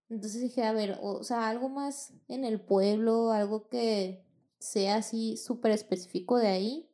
Entonces 0.08 0.42
dije, 0.42 0.64
a 0.64 0.72
ver, 0.72 0.98
o 1.00 1.22
sea, 1.22 1.48
algo 1.48 1.68
más 1.68 2.12
en 2.26 2.44
el 2.44 2.60
pueblo, 2.60 3.30
algo 3.30 3.68
que 3.68 4.24
sea 4.58 4.96
así 4.96 5.36
súper 5.36 5.70
específico 5.70 6.38
de 6.38 6.48
ahí. 6.48 6.87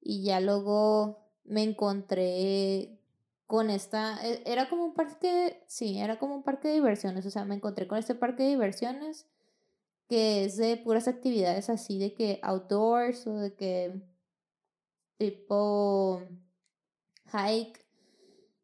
Y 0.00 0.24
ya 0.24 0.40
luego 0.40 1.18
me 1.44 1.62
encontré 1.62 2.98
con 3.46 3.70
esta, 3.70 4.18
e, 4.26 4.42
era 4.46 4.68
como 4.68 4.84
un 4.84 4.94
parque, 4.94 5.62
sí, 5.66 5.98
era 5.98 6.18
como 6.18 6.36
un 6.36 6.42
parque 6.42 6.68
de 6.68 6.74
diversiones, 6.74 7.26
o 7.26 7.30
sea, 7.30 7.44
me 7.44 7.56
encontré 7.56 7.88
con 7.88 7.98
este 7.98 8.14
parque 8.14 8.44
de 8.44 8.50
diversiones 8.50 9.26
que 10.08 10.44
es 10.44 10.56
de 10.56 10.76
puras 10.76 11.06
actividades 11.08 11.70
así 11.70 11.98
de 11.98 12.14
que 12.14 12.40
outdoors 12.42 13.26
o 13.28 13.36
de 13.36 13.54
que 13.54 14.02
tipo 15.18 16.22
hike 17.32 17.84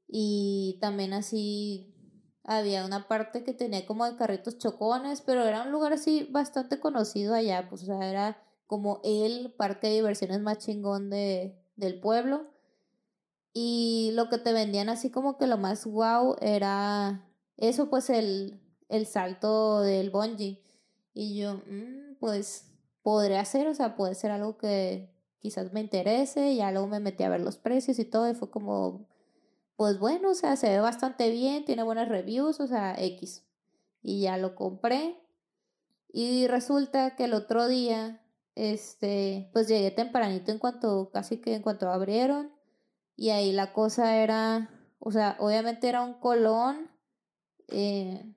y 0.09 0.79
también 0.81 1.13
así 1.13 1.95
había 2.43 2.85
una 2.85 3.09
parte 3.09 3.45
que 3.45 3.53
tenía 3.53 3.87
como 3.87 4.05
de 4.07 4.17
carritos 4.17 4.59
chocones, 4.59 5.21
pero 5.21 5.45
era 5.45 5.63
un 5.63 5.73
lugar 5.73 5.93
así 5.93 6.29
bastante 6.31 6.81
conocido 6.81 7.35
allá, 7.35 7.69
pues 7.69 7.83
o 7.83 7.87
sea, 7.87 8.09
era 8.09 8.43
como 8.67 9.01
el 9.05 9.53
parque 9.53 9.89
de 9.89 9.95
diversiones 9.95 10.41
más 10.41 10.59
chingón 10.59 11.11
de, 11.11 11.57
del 11.77 12.01
pueblo. 12.01 12.47
Y 13.53 14.11
lo 14.15 14.29
que 14.29 14.39
te 14.39 14.53
vendían 14.53 14.89
así 14.89 15.11
como 15.11 15.39
que 15.39 15.47
lo 15.47 15.57
más 15.57 15.87
guau 15.87 16.37
era 16.41 17.27
eso, 17.57 17.89
pues 17.89 18.11
el, 18.11 18.61
el 18.89 19.07
salto 19.07 19.81
del 19.81 20.11
bungee. 20.11 20.63
Y 21.15 21.39
yo, 21.39 21.55
mm, 21.55 22.17
pues 22.21 22.67
podría 23.03 23.41
hacer, 23.41 23.67
o 23.69 23.75
sea, 23.75 23.97
puede 23.97 24.15
ser 24.15 24.31
algo 24.31 24.59
que 24.59 25.11
quizás 25.39 25.73
me 25.73 25.81
interese. 25.81 26.55
Ya 26.55 26.71
luego 26.73 26.89
me 26.89 27.01
metí 27.01 27.23
a 27.23 27.29
ver 27.29 27.41
los 27.41 27.57
precios 27.57 27.99
y 27.99 28.05
todo. 28.05 28.29
Y 28.31 28.35
fue 28.35 28.51
como, 28.51 29.07
pues 29.77 29.99
bueno, 29.99 30.31
o 30.31 30.35
sea, 30.35 30.57
se 30.57 30.69
ve 30.69 30.81
bastante 30.81 31.31
bien, 31.31 31.65
tiene 31.65 31.83
buenas 31.83 32.09
reviews, 32.09 32.61
o 32.61 32.67
sea, 32.67 32.95
X. 32.99 33.45
Y 34.03 34.23
ya 34.23 34.37
lo 34.37 34.55
compré. 34.55 35.19
Y 36.13 36.47
resulta 36.47 37.17
que 37.17 37.25
el 37.25 37.35
otro 37.35 37.69
día, 37.69 38.23
este, 38.57 39.51
pues 39.53 39.69
llegué 39.69 39.93
tempranito 39.93 40.51
en 40.51 40.59
cuanto, 40.59 41.11
casi 41.13 41.41
que 41.41 41.55
en 41.55 41.63
cuanto 41.63 41.89
abrieron. 41.89 42.53
Y 43.15 43.31
ahí 43.31 43.53
la 43.53 43.73
cosa 43.73 44.17
era, 44.17 44.71
o 44.99 45.13
sea, 45.13 45.37
obviamente 45.39 45.89
era 45.89 46.03
un 46.03 46.15
colón. 46.15 46.91
Eh, 47.69 48.35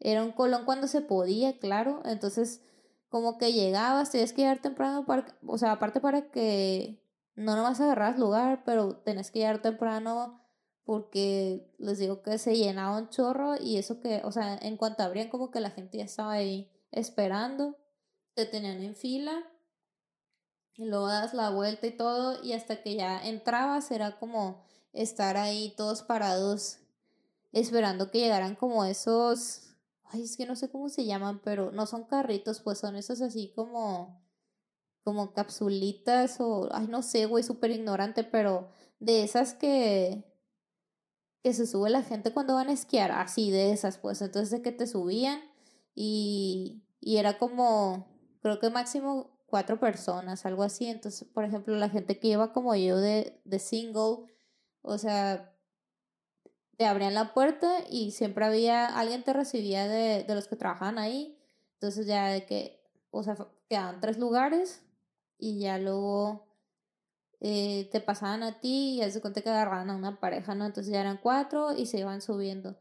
era 0.00 0.22
un 0.22 0.32
colón 0.32 0.64
cuando 0.66 0.88
se 0.88 1.00
podía, 1.00 1.58
claro. 1.58 2.02
Entonces, 2.04 2.62
como 3.08 3.38
que 3.38 3.52
llegabas, 3.52 4.10
tenías 4.10 4.32
que 4.32 4.42
llegar 4.42 4.60
temprano, 4.60 5.06
para, 5.06 5.24
o 5.46 5.56
sea, 5.56 5.72
aparte 5.72 6.00
para 6.00 6.30
que 6.30 7.00
no 7.36 7.56
nomás 7.56 7.80
agarras 7.80 8.18
lugar, 8.18 8.64
pero 8.64 8.96
tenés 8.96 9.30
que 9.30 9.40
llegar 9.40 9.62
temprano 9.62 10.40
porque 10.84 11.72
les 11.78 11.98
digo 11.98 12.22
que 12.22 12.38
se 12.38 12.56
llenaba 12.56 12.98
un 12.98 13.08
chorro 13.08 13.54
y 13.58 13.78
eso 13.78 14.00
que, 14.00 14.20
o 14.24 14.32
sea, 14.32 14.56
en 14.56 14.76
cuanto 14.76 15.02
abrían 15.02 15.30
como 15.30 15.50
que 15.50 15.60
la 15.60 15.70
gente 15.70 15.98
ya 15.98 16.04
estaba 16.04 16.32
ahí 16.32 16.70
esperando, 16.90 17.76
te 18.34 18.46
tenían 18.46 18.82
en 18.82 18.96
fila 18.96 19.44
y 20.76 20.84
luego 20.86 21.08
das 21.08 21.34
la 21.34 21.50
vuelta 21.50 21.86
y 21.86 21.96
todo 21.96 22.42
y 22.42 22.52
hasta 22.52 22.82
que 22.82 22.96
ya 22.96 23.24
entrabas 23.24 23.90
era 23.90 24.18
como 24.18 24.64
estar 24.92 25.36
ahí 25.36 25.74
todos 25.76 26.02
parados 26.02 26.78
esperando 27.52 28.10
que 28.10 28.18
llegaran 28.18 28.56
como 28.56 28.84
esos, 28.84 29.74
ay, 30.04 30.24
es 30.24 30.36
que 30.36 30.46
no 30.46 30.56
sé 30.56 30.68
cómo 30.70 30.88
se 30.88 31.04
llaman, 31.04 31.40
pero 31.44 31.70
no 31.70 31.86
son 31.86 32.04
carritos, 32.04 32.60
pues 32.60 32.78
son 32.78 32.96
esos 32.96 33.20
así 33.20 33.52
como 33.54 34.24
como 35.04 35.34
capsulitas 35.34 36.40
o, 36.40 36.68
ay, 36.72 36.88
no 36.88 37.02
sé, 37.02 37.26
güey, 37.26 37.44
súper 37.44 37.70
ignorante, 37.70 38.24
pero 38.24 38.70
de 39.00 39.22
esas 39.22 39.52
que, 39.52 40.24
que 41.42 41.52
se 41.52 41.66
sube 41.66 41.90
la 41.90 42.02
gente 42.02 42.32
cuando 42.32 42.54
van 42.54 42.70
a 42.70 42.72
esquiar, 42.72 43.12
así 43.12 43.50
de 43.50 43.72
esas, 43.72 43.98
pues, 43.98 44.22
entonces 44.22 44.50
de 44.50 44.62
que 44.62 44.72
te 44.72 44.86
subían 44.86 45.40
y, 45.94 46.82
y 47.00 47.18
era 47.18 47.38
como, 47.38 48.06
creo 48.44 48.60
que 48.60 48.68
máximo 48.68 49.40
cuatro 49.46 49.80
personas, 49.80 50.44
algo 50.44 50.64
así, 50.64 50.86
entonces, 50.86 51.26
por 51.26 51.44
ejemplo, 51.44 51.74
la 51.76 51.88
gente 51.88 52.18
que 52.18 52.28
iba 52.28 52.52
como 52.52 52.74
yo 52.74 52.98
de, 52.98 53.40
de 53.46 53.58
single, 53.58 54.26
o 54.82 54.98
sea, 54.98 55.56
te 56.76 56.84
abrían 56.84 57.14
la 57.14 57.32
puerta 57.32 57.78
y 57.88 58.10
siempre 58.10 58.44
había, 58.44 58.84
alguien 58.84 59.24
te 59.24 59.32
recibía 59.32 59.88
de, 59.88 60.24
de 60.24 60.34
los 60.34 60.46
que 60.46 60.56
trabajaban 60.56 60.98
ahí, 60.98 61.38
entonces 61.76 62.06
ya 62.06 62.28
de 62.28 62.44
que, 62.44 62.86
o 63.10 63.22
sea, 63.22 63.34
quedaban 63.70 64.02
tres 64.02 64.18
lugares 64.18 64.82
y 65.38 65.60
ya 65.60 65.78
luego 65.78 66.46
eh, 67.40 67.88
te 67.92 68.02
pasaban 68.02 68.42
a 68.42 68.60
ti 68.60 68.96
y 68.96 68.96
ya 68.98 69.10
se 69.10 69.22
cuenta 69.22 69.40
que 69.40 69.48
agarraban 69.48 69.88
a 69.88 69.96
una 69.96 70.20
pareja, 70.20 70.54
¿no? 70.54 70.66
Entonces 70.66 70.92
ya 70.92 71.00
eran 71.00 71.16
cuatro 71.16 71.74
y 71.74 71.86
se 71.86 71.98
iban 71.98 72.20
subiendo. 72.20 72.76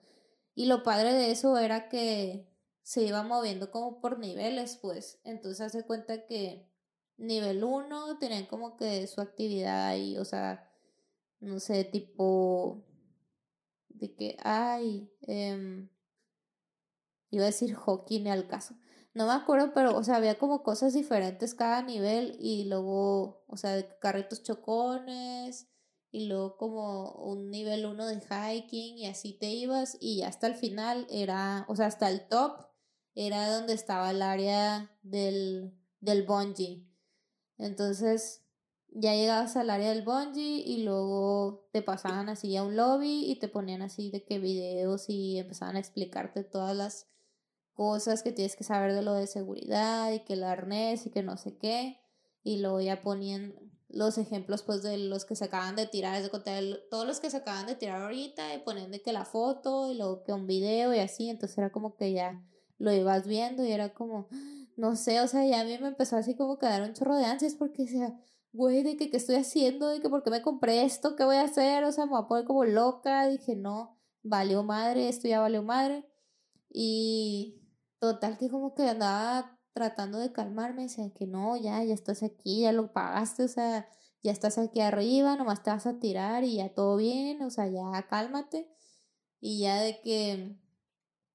Y 0.56 0.66
lo 0.66 0.84
padre 0.84 1.14
de 1.14 1.32
eso 1.32 1.58
era 1.58 1.88
que 1.88 2.53
se 2.84 3.04
iba 3.04 3.24
moviendo 3.24 3.72
como 3.72 4.02
por 4.02 4.20
niveles, 4.20 4.78
pues. 4.78 5.20
Entonces 5.24 5.62
hace 5.62 5.86
cuenta 5.86 6.26
que 6.26 6.70
nivel 7.18 7.64
uno 7.64 8.18
tenían 8.20 8.46
como 8.46 8.78
que 8.78 9.08
su 9.08 9.22
actividad 9.22 9.88
ahí, 9.88 10.18
o 10.18 10.26
sea, 10.26 10.70
no 11.40 11.60
sé, 11.60 11.84
tipo 11.86 12.84
de 13.90 14.16
que, 14.16 14.38
ay, 14.44 15.12
eh, 15.28 15.88
iba 17.32 17.44
a 17.44 17.48
decir 17.48 17.74
hockey 17.76 18.20
ni 18.20 18.30
al 18.30 18.48
caso, 18.48 18.76
no 19.14 19.28
me 19.28 19.34
acuerdo, 19.34 19.74
pero, 19.74 19.96
o 19.96 20.04
sea, 20.04 20.16
había 20.16 20.40
como 20.40 20.64
cosas 20.64 20.94
diferentes 20.94 21.54
cada 21.54 21.82
nivel 21.84 22.36
y 22.40 22.66
luego, 22.66 23.44
o 23.48 23.58
sea, 23.58 23.88
carritos 24.00 24.44
chocones 24.44 25.68
y 26.12 26.28
luego 26.28 26.58
como 26.58 27.12
un 27.14 27.50
nivel 27.52 27.86
uno 27.86 28.08
de 28.08 28.20
hiking 28.22 28.98
y 28.98 29.06
así 29.08 29.34
te 29.34 29.50
ibas 29.50 29.98
y 30.00 30.24
hasta 30.24 30.48
el 30.48 30.56
final 30.56 31.08
era, 31.10 31.66
o 31.70 31.76
sea, 31.76 31.88
hasta 31.88 32.10
el 32.10 32.28
top 32.28 32.73
era 33.16 33.56
donde 33.56 33.74
estaba 33.74 34.12
el 34.12 34.22
área 34.22 34.92
del, 35.04 35.74
del 36.00 36.24
bungee. 36.24 36.88
Entonces, 37.58 38.42
ya 38.90 39.14
llegabas 39.16 39.56
al 39.56 39.70
área 39.70 39.90
del 39.90 40.04
bungee 40.04 40.64
y 40.66 40.84
luego 40.84 41.68
te 41.72 41.82
pasaban 41.82 42.30
así 42.30 42.56
a 42.58 42.64
un 42.64 42.76
lobby 42.76 43.32
y 43.32 43.40
te 43.40 43.48
ponían 43.48 43.82
así 43.82 44.12
de 44.12 44.24
qué 44.24 44.40
videos 44.40 45.06
y 45.10 45.40
empezaban 45.40 45.76
a 45.76 45.80
explicarte 45.80 46.44
todas 46.44 46.76
las 46.76 47.08
cosas 47.74 48.22
que 48.22 48.32
tienes 48.32 48.56
que 48.56 48.64
saber 48.64 48.94
de 48.94 49.02
lo 49.02 49.14
de 49.14 49.28
seguridad 49.28 50.12
y 50.12 50.20
que 50.20 50.34
el 50.34 50.44
arnés 50.44 51.06
y 51.06 51.10
que 51.10 51.24
no 51.24 51.38
sé 51.38 51.58
qué. 51.58 52.00
Y 52.44 52.60
luego 52.60 52.82
ya 52.82 53.02
ponían 53.02 53.56
los 53.90 54.18
ejemplos 54.18 54.64
pues 54.64 54.82
de 54.82 54.98
los 54.98 55.26
que 55.26 55.36
se 55.36 55.46
acaban 55.46 55.76
de 55.76 55.86
tirar, 55.86 56.20
es 56.20 56.32
de 56.32 56.80
todos 56.90 57.06
los 57.06 57.20
que 57.20 57.30
se 57.30 57.38
acaban 57.38 57.68
de 57.68 57.76
tirar 57.76 58.02
ahorita 58.02 58.56
y 58.56 58.60
ponen 58.60 58.92
de 58.92 59.02
que 59.02 59.14
la 59.14 59.24
foto 59.24 59.92
y 59.92 59.96
luego 59.96 60.24
que 60.24 60.34
un 60.34 60.48
video 60.48 60.94
y 60.94 61.00
así, 61.00 61.30
entonces 61.30 61.58
era 61.60 61.72
como 61.72 61.96
que 61.96 62.12
ya 62.12 62.44
lo 62.78 62.92
ibas 62.92 63.28
viendo 63.28 63.66
y 63.66 63.72
era 63.72 63.94
como, 63.94 64.28
no 64.78 64.96
sé, 64.96 65.22
o 65.22 65.28
sea, 65.28 65.46
ya 65.46 65.62
a 65.62 65.66
mí 65.66 65.78
me 65.80 65.90
empezó 65.90 66.18
así 66.18 66.36
como 66.36 66.58
que 66.58 66.66
dar 66.66 66.82
un 66.82 66.94
chorro 66.94 67.16
de 67.18 67.26
ansias 67.26 67.56
porque 67.56 67.88
sea, 67.88 68.20
güey, 68.52 68.84
de 68.84 68.98
que 68.98 69.10
qué 69.10 69.18
estoy 69.18 69.36
haciendo, 69.36 69.90
de 69.90 70.02
que 70.02 70.10
por 70.10 70.24
qué 70.24 70.30
me 70.30 70.42
compré 70.42 70.84
esto, 70.84 71.16
qué 71.16 71.24
voy 71.26 71.38
a 71.38 71.44
hacer, 71.44 71.84
o 71.84 71.92
sea, 71.92 72.06
me 72.06 72.12
voy 72.12 72.22
a 72.24 72.28
poner 72.28 72.46
como 72.46 72.66
loca, 72.66 73.28
dije, 73.28 73.56
no, 73.56 74.00
valió 74.24 74.64
madre, 74.64 75.10
esto 75.10 75.28
ya 75.28 75.40
valió 75.40 75.64
madre. 75.64 76.06
Y 76.70 77.64
Total 78.04 78.38
que 78.38 78.50
como 78.50 78.76
que 78.76 78.84
andaba 78.84 79.58
tratando 79.72 80.18
de 80.18 80.34
calmarme, 80.34 80.82
decía 80.82 81.10
que 81.18 81.26
no, 81.26 81.56
ya, 81.56 81.82
ya 81.86 81.94
estás 81.94 82.22
aquí, 82.22 82.64
ya 82.64 82.74
lo 82.74 82.92
pagaste, 82.92 83.46
o 83.46 83.48
sea, 83.48 83.88
ya 84.22 84.34
estás 84.34 84.58
aquí 84.58 84.82
arriba, 84.82 85.38
nomás 85.38 85.64
te 85.64 85.70
vas 85.70 85.88
a 85.88 86.00
tirar 86.00 86.44
y 86.44 86.58
ya 86.58 86.74
todo 86.74 86.98
bien, 86.98 87.42
o 87.42 87.50
sea, 87.50 87.68
ya 87.70 88.06
cálmate. 88.10 88.70
Y 89.40 89.62
ya 89.62 89.80
de 89.80 90.02
que 90.02 90.60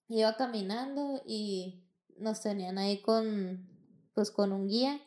iba 0.09 0.37
caminando 0.37 1.23
y 1.27 1.85
nos 2.17 2.41
tenían 2.41 2.79
ahí 2.79 3.01
con, 3.03 3.69
pues 4.15 4.31
con 4.31 4.53
un 4.53 4.69
guía 4.69 5.01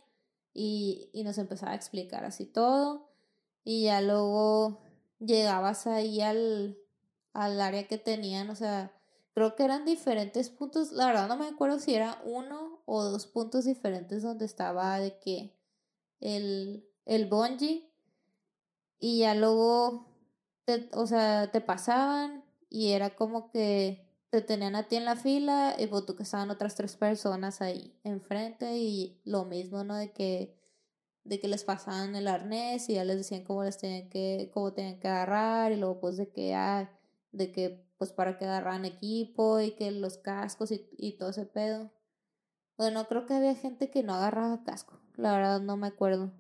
y, 0.54 1.10
y 1.14 1.24
nos 1.24 1.38
empezaba 1.38 1.74
a 1.74 1.76
explicar 1.76 2.26
así 2.26 2.46
todo. 2.46 3.10
Y 3.64 3.84
ya 3.84 4.02
luego 4.02 4.82
llegabas 5.20 5.88
ahí 5.88 6.22
al, 6.22 6.78
al 7.34 7.62
área 7.62 7.88
que 7.88 7.98
tenían, 7.98 8.50
o 8.50 8.56
sea, 8.56 8.92
creo 9.34 9.56
que 9.56 9.64
eran 9.64 9.86
diferentes 9.86 10.50
puntos, 10.50 10.92
la 10.92 11.08
verdad 11.08 11.28
no 11.28 11.38
me 11.38 11.48
acuerdo 11.48 11.80
si 11.80 11.94
era 11.96 12.22
uno 12.26 12.82
o 12.86 13.04
dos 13.04 13.28
puntos 13.28 13.66
diferentes 13.66 14.24
donde 14.24 14.46
estaba 14.46 15.00
de 15.00 15.18
que 15.20 15.56
el, 16.20 16.88
el 17.06 17.28
bungee 17.28 17.92
y 19.00 19.20
ya 19.20 19.34
luego, 19.36 20.08
te, 20.66 20.90
o 20.94 21.08
sea, 21.08 21.52
te 21.52 21.62
pasaban 21.62 22.44
y 22.70 22.92
era 22.92 23.16
como 23.16 23.50
que 23.52 24.11
te 24.32 24.42
tenían 24.42 24.76
a 24.76 24.88
ti 24.88 24.96
en 24.96 25.06
la 25.06 25.18
fila 25.18 25.76
y 25.78 25.88
pues 25.88 26.06
tú 26.06 26.16
que 26.16 26.24
estaban 26.24 26.50
otras 26.50 26.76
tres 26.76 26.96
personas 26.96 27.62
ahí 27.62 28.00
enfrente 28.04 28.78
y 28.78 29.22
lo 29.26 29.46
mismo, 29.46 29.84
¿no? 29.84 29.96
De 29.96 30.12
que 30.14 30.58
de 31.24 31.40
que 31.40 31.48
les 31.48 31.64
pasaban 31.64 32.16
el 32.16 32.28
arnés 32.28 32.90
y 32.90 32.96
ya 32.96 33.04
les 33.04 33.18
decían 33.18 33.44
cómo 33.44 33.64
les 33.64 33.78
tenían 33.78 34.10
que, 34.10 34.50
cómo 34.54 34.74
tenían 34.74 35.00
que 35.00 35.08
agarrar 35.08 35.72
y 35.72 35.76
luego 35.76 36.00
pues 36.00 36.18
de 36.18 36.32
que, 36.32 36.56
ah, 36.56 36.90
de 37.32 37.52
que 37.52 37.86
pues 37.98 38.12
para 38.12 38.38
que 38.38 38.46
agarran 38.46 38.86
equipo 38.86 39.60
y 39.60 39.72
que 39.72 39.92
los 39.92 40.18
cascos 40.18 40.72
y, 40.72 40.90
y 40.98 41.18
todo 41.18 41.30
ese 41.30 41.46
pedo. 41.46 41.92
Bueno, 42.78 43.08
creo 43.08 43.26
que 43.28 43.36
había 43.36 43.54
gente 43.54 43.92
que 43.92 44.02
no 44.02 44.16
agarraba 44.16 44.64
casco, 44.64 45.00
la 45.16 45.34
verdad 45.34 45.62
no 45.62 45.78
me 45.78 45.88
acuerdo. 45.88 46.32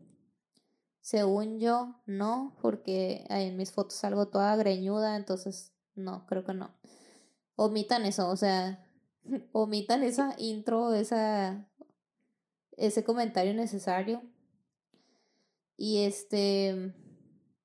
Según 1.02 1.60
yo, 1.60 2.02
no, 2.06 2.56
porque 2.62 3.26
en 3.30 3.58
mis 3.58 3.72
fotos 3.72 3.96
salgo 3.96 4.30
toda 4.30 4.56
greñuda, 4.56 5.18
entonces 5.18 5.74
no, 5.94 6.26
creo 6.26 6.46
que 6.46 6.54
no. 6.54 6.72
Omitan 7.64 8.06
eso, 8.06 8.28
o 8.28 8.36
sea, 8.36 8.84
omitan 9.52 10.02
esa 10.04 10.34
intro, 10.40 10.96
esa 10.96 11.68
ese 12.76 13.04
comentario 13.04 13.54
necesario. 13.54 14.24
Y 15.78 16.00
este 16.06 16.94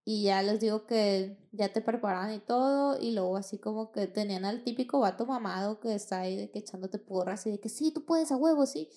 y 0.04 0.24
ya 0.24 0.42
les 0.42 0.60
digo 0.60 0.86
que 0.86 1.38
ya 1.52 1.72
te 1.72 1.80
preparan 1.80 2.32
y 2.34 2.40
todo, 2.40 3.00
y 3.00 3.12
luego 3.12 3.38
así 3.38 3.58
como 3.58 3.90
que 3.90 4.06
tenían 4.06 4.44
al 4.44 4.62
típico 4.64 5.00
vato 5.00 5.24
mamado 5.24 5.80
que 5.80 5.94
está 5.94 6.20
ahí 6.20 6.36
de 6.36 6.50
que 6.50 6.58
echándote 6.60 6.98
porras 6.98 7.46
y 7.46 7.52
de 7.52 7.60
que 7.60 7.68
sí, 7.70 7.90
tú 7.90 8.04
puedes 8.04 8.30
a 8.30 8.36
huevo, 8.36 8.66
sí. 8.66 8.90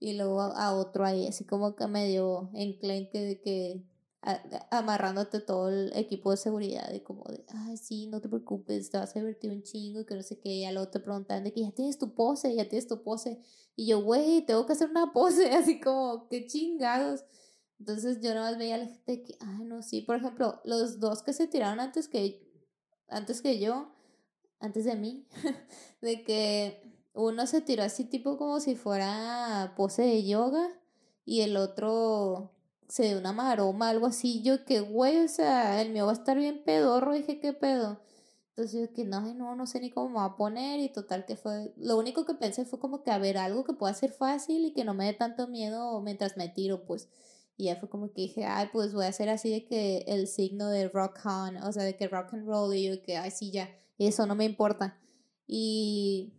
Y 0.00 0.14
luego 0.14 0.40
a, 0.40 0.74
otro 0.74 1.04
ahí 1.04 1.26
así 1.28 1.44
como 1.44 1.76
que 1.76 1.86
medio 1.88 2.50
enclenque 2.54 3.20
de 3.20 3.40
que 3.42 3.84
amarrándote 4.70 5.40
todo 5.40 5.68
el 5.68 5.92
equipo 5.94 6.32
de 6.32 6.36
seguridad 6.36 6.92
y 6.92 7.00
como 7.00 7.24
de, 7.24 7.44
ay, 7.48 7.76
sí, 7.76 8.08
no 8.08 8.20
te 8.20 8.28
preocupes, 8.28 8.90
te 8.90 8.98
vas 8.98 9.14
a 9.14 9.18
divertir 9.20 9.50
un 9.50 9.62
chingo 9.62 10.00
y 10.00 10.06
que 10.06 10.14
no 10.14 10.22
sé 10.22 10.38
qué, 10.40 10.50
y 10.50 10.72
luego 10.72 10.88
te 10.88 11.00
preguntan 11.00 11.44
de 11.44 11.52
que 11.52 11.60
ya 11.60 11.70
tienes 11.70 11.98
tu 11.98 12.14
pose, 12.14 12.54
ya 12.54 12.68
tienes 12.68 12.88
tu 12.88 13.02
pose, 13.02 13.40
y 13.76 13.86
yo, 13.86 14.02
güey, 14.02 14.44
tengo 14.44 14.66
que 14.66 14.72
hacer 14.72 14.90
una 14.90 15.12
pose, 15.12 15.50
así 15.54 15.80
como, 15.80 16.28
qué 16.28 16.46
chingados. 16.46 17.24
Entonces 17.78 18.20
yo 18.20 18.34
más 18.34 18.58
veía 18.58 18.74
a 18.74 18.78
la 18.78 18.86
gente 18.86 19.22
que, 19.22 19.38
ay, 19.40 19.64
no, 19.64 19.82
sí, 19.82 20.00
por 20.00 20.16
ejemplo, 20.16 20.60
los 20.64 20.98
dos 20.98 21.22
que 21.22 21.32
se 21.32 21.46
tiraron 21.46 21.78
antes 21.78 22.08
que, 22.08 22.44
antes 23.06 23.40
que 23.40 23.60
yo, 23.60 23.94
antes 24.58 24.84
de 24.84 24.96
mí, 24.96 25.28
de 26.00 26.24
que 26.24 26.82
uno 27.14 27.46
se 27.46 27.60
tiró 27.60 27.84
así 27.84 28.04
tipo 28.04 28.36
como 28.36 28.58
si 28.58 28.74
fuera 28.74 29.74
pose 29.76 30.02
de 30.02 30.26
yoga 30.26 30.68
y 31.24 31.42
el 31.42 31.56
otro 31.56 32.57
se 32.88 33.04
dio 33.04 33.18
una 33.18 33.32
maroma, 33.32 33.90
algo 33.90 34.06
así, 34.06 34.42
yo 34.42 34.64
que 34.64 34.80
güey, 34.80 35.18
o 35.18 35.28
sea, 35.28 35.80
el 35.82 35.90
mío 35.92 36.06
va 36.06 36.12
a 36.12 36.14
estar 36.14 36.36
bien 36.36 36.62
pedorro, 36.64 37.12
dije, 37.12 37.38
¿qué 37.40 37.52
pedo? 37.52 38.00
Entonces 38.50 38.88
yo 38.88 38.92
que 38.92 39.04
no, 39.04 39.20
no, 39.34 39.54
no 39.54 39.66
sé 39.66 39.78
ni 39.78 39.90
cómo 39.90 40.08
me 40.08 40.16
va 40.16 40.24
a 40.24 40.36
poner 40.36 40.80
y 40.80 40.88
total 40.88 41.24
que 41.26 41.36
fue, 41.36 41.72
lo 41.76 41.96
único 41.96 42.24
que 42.26 42.34
pensé 42.34 42.64
fue 42.64 42.80
como 42.80 43.04
que 43.04 43.12
a 43.12 43.14
algo 43.44 43.64
que 43.64 43.74
pueda 43.74 43.94
ser 43.94 44.10
fácil 44.10 44.64
y 44.64 44.72
que 44.72 44.84
no 44.84 44.94
me 44.94 45.04
dé 45.04 45.12
tanto 45.12 45.46
miedo 45.46 46.00
mientras 46.00 46.36
me 46.36 46.48
tiro, 46.48 46.84
pues. 46.84 47.08
Y 47.56 47.66
ya 47.66 47.76
fue 47.76 47.88
como 47.88 48.12
que 48.12 48.22
dije, 48.22 48.46
ay, 48.46 48.68
pues 48.72 48.94
voy 48.94 49.04
a 49.04 49.08
hacer 49.08 49.28
así 49.28 49.50
de 49.50 49.64
que 49.64 50.04
el 50.08 50.26
signo 50.26 50.68
de 50.70 50.88
rock 50.88 51.20
on, 51.24 51.56
o 51.58 51.72
sea, 51.72 51.84
de 51.84 51.96
que 51.96 52.08
rock 52.08 52.34
and 52.34 52.46
roll, 52.46 52.74
y 52.74 52.88
yo 52.88 53.02
que, 53.02 53.16
ay, 53.16 53.30
sí, 53.30 53.52
ya, 53.52 53.68
eso 53.98 54.26
no 54.26 54.34
me 54.34 54.44
importa. 54.44 54.98
Y, 55.46 56.32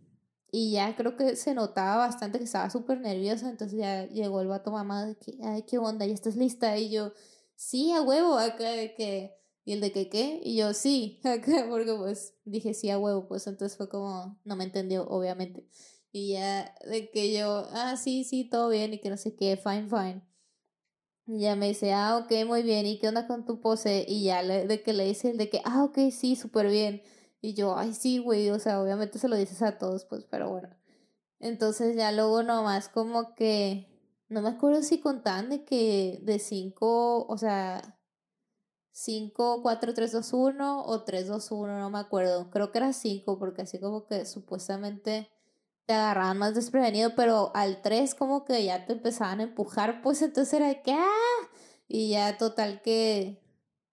Y 0.52 0.72
ya 0.72 0.96
creo 0.96 1.16
que 1.16 1.36
se 1.36 1.54
notaba 1.54 1.96
bastante 1.96 2.38
que 2.38 2.44
estaba 2.44 2.70
súper 2.70 3.00
nerviosa, 3.00 3.48
entonces 3.48 3.78
ya 3.78 4.06
llegó 4.08 4.40
el 4.40 4.48
vato 4.48 4.72
mamá 4.72 5.06
de 5.06 5.16
que, 5.16 5.38
ay, 5.42 5.62
qué 5.62 5.78
onda, 5.78 6.06
ya 6.06 6.14
estás 6.14 6.36
lista. 6.36 6.76
Y 6.78 6.90
yo, 6.90 7.12
sí, 7.54 7.92
a 7.92 8.02
huevo, 8.02 8.36
acá 8.38 8.70
de 8.70 8.94
que, 8.94 9.36
y 9.64 9.72
el 9.72 9.80
de 9.80 9.92
que, 9.92 10.08
¿qué? 10.08 10.40
Y 10.44 10.56
yo, 10.56 10.74
sí, 10.74 11.20
acá, 11.24 11.66
porque 11.68 11.94
pues 11.94 12.34
dije, 12.44 12.74
sí, 12.74 12.90
a 12.90 12.98
huevo, 12.98 13.28
pues 13.28 13.46
entonces 13.46 13.76
fue 13.76 13.88
como, 13.88 14.40
no 14.44 14.56
me 14.56 14.64
entendió, 14.64 15.06
obviamente. 15.08 15.66
Y 16.12 16.32
ya 16.32 16.74
de 16.88 17.10
que 17.10 17.32
yo, 17.32 17.68
ah, 17.72 17.96
sí, 17.96 18.24
sí, 18.24 18.48
todo 18.48 18.68
bien, 18.70 18.94
y 18.94 19.00
que 19.00 19.10
no 19.10 19.16
sé 19.16 19.36
qué, 19.36 19.56
fine, 19.56 19.88
fine. 19.88 20.22
Y 21.26 21.42
ya 21.42 21.54
me 21.54 21.68
dice, 21.68 21.92
ah, 21.92 22.16
ok, 22.16 22.44
muy 22.46 22.62
bien, 22.64 22.86
¿y 22.86 22.98
qué 22.98 23.06
onda 23.08 23.28
con 23.28 23.44
tu 23.46 23.60
pose? 23.60 24.04
Y 24.08 24.24
ya 24.24 24.42
le, 24.42 24.66
de 24.66 24.82
que 24.82 24.92
le 24.92 25.04
dice 25.04 25.30
el 25.30 25.36
de 25.38 25.48
que, 25.48 25.60
ah, 25.64 25.84
ok, 25.84 26.10
sí, 26.10 26.34
súper 26.34 26.68
bien. 26.68 27.02
Y 27.40 27.54
yo, 27.54 27.76
ay, 27.76 27.94
sí, 27.94 28.18
güey, 28.18 28.50
o 28.50 28.58
sea, 28.58 28.80
obviamente 28.82 29.18
se 29.18 29.28
lo 29.28 29.36
dices 29.36 29.62
a 29.62 29.78
todos, 29.78 30.04
pues, 30.04 30.24
pero 30.30 30.50
bueno. 30.50 30.68
Entonces 31.40 31.96
ya 31.96 32.12
luego 32.12 32.42
nomás 32.42 32.88
como 32.88 33.34
que, 33.34 33.88
no 34.28 34.42
me 34.42 34.50
acuerdo 34.50 34.82
si 34.82 35.00
contaban 35.00 35.48
de 35.50 35.64
que 35.64 36.20
de 36.22 36.38
5, 36.38 37.26
o 37.26 37.38
sea, 37.38 37.98
5, 38.92 39.62
4, 39.62 39.94
3, 39.94 40.12
2, 40.12 40.32
1 40.32 40.84
o 40.84 41.04
3, 41.04 41.28
2, 41.28 41.50
1, 41.50 41.78
no 41.78 41.90
me 41.90 41.98
acuerdo. 41.98 42.50
Creo 42.50 42.70
que 42.72 42.78
era 42.78 42.92
5 42.92 43.38
porque 43.38 43.62
así 43.62 43.80
como 43.80 44.06
que 44.06 44.26
supuestamente 44.26 45.30
te 45.86 45.94
agarraban 45.94 46.38
más 46.38 46.54
desprevenido, 46.54 47.14
pero 47.16 47.50
al 47.54 47.82
3 47.82 48.14
como 48.14 48.44
que 48.44 48.64
ya 48.64 48.86
te 48.86 48.92
empezaban 48.94 49.40
a 49.40 49.44
empujar, 49.44 50.02
pues 50.02 50.22
entonces 50.22 50.54
era 50.54 50.68
de 50.68 50.82
que, 50.82 50.92
¡ah! 50.92 51.48
Y 51.88 52.10
ya 52.10 52.36
total 52.38 52.82
que, 52.82 53.42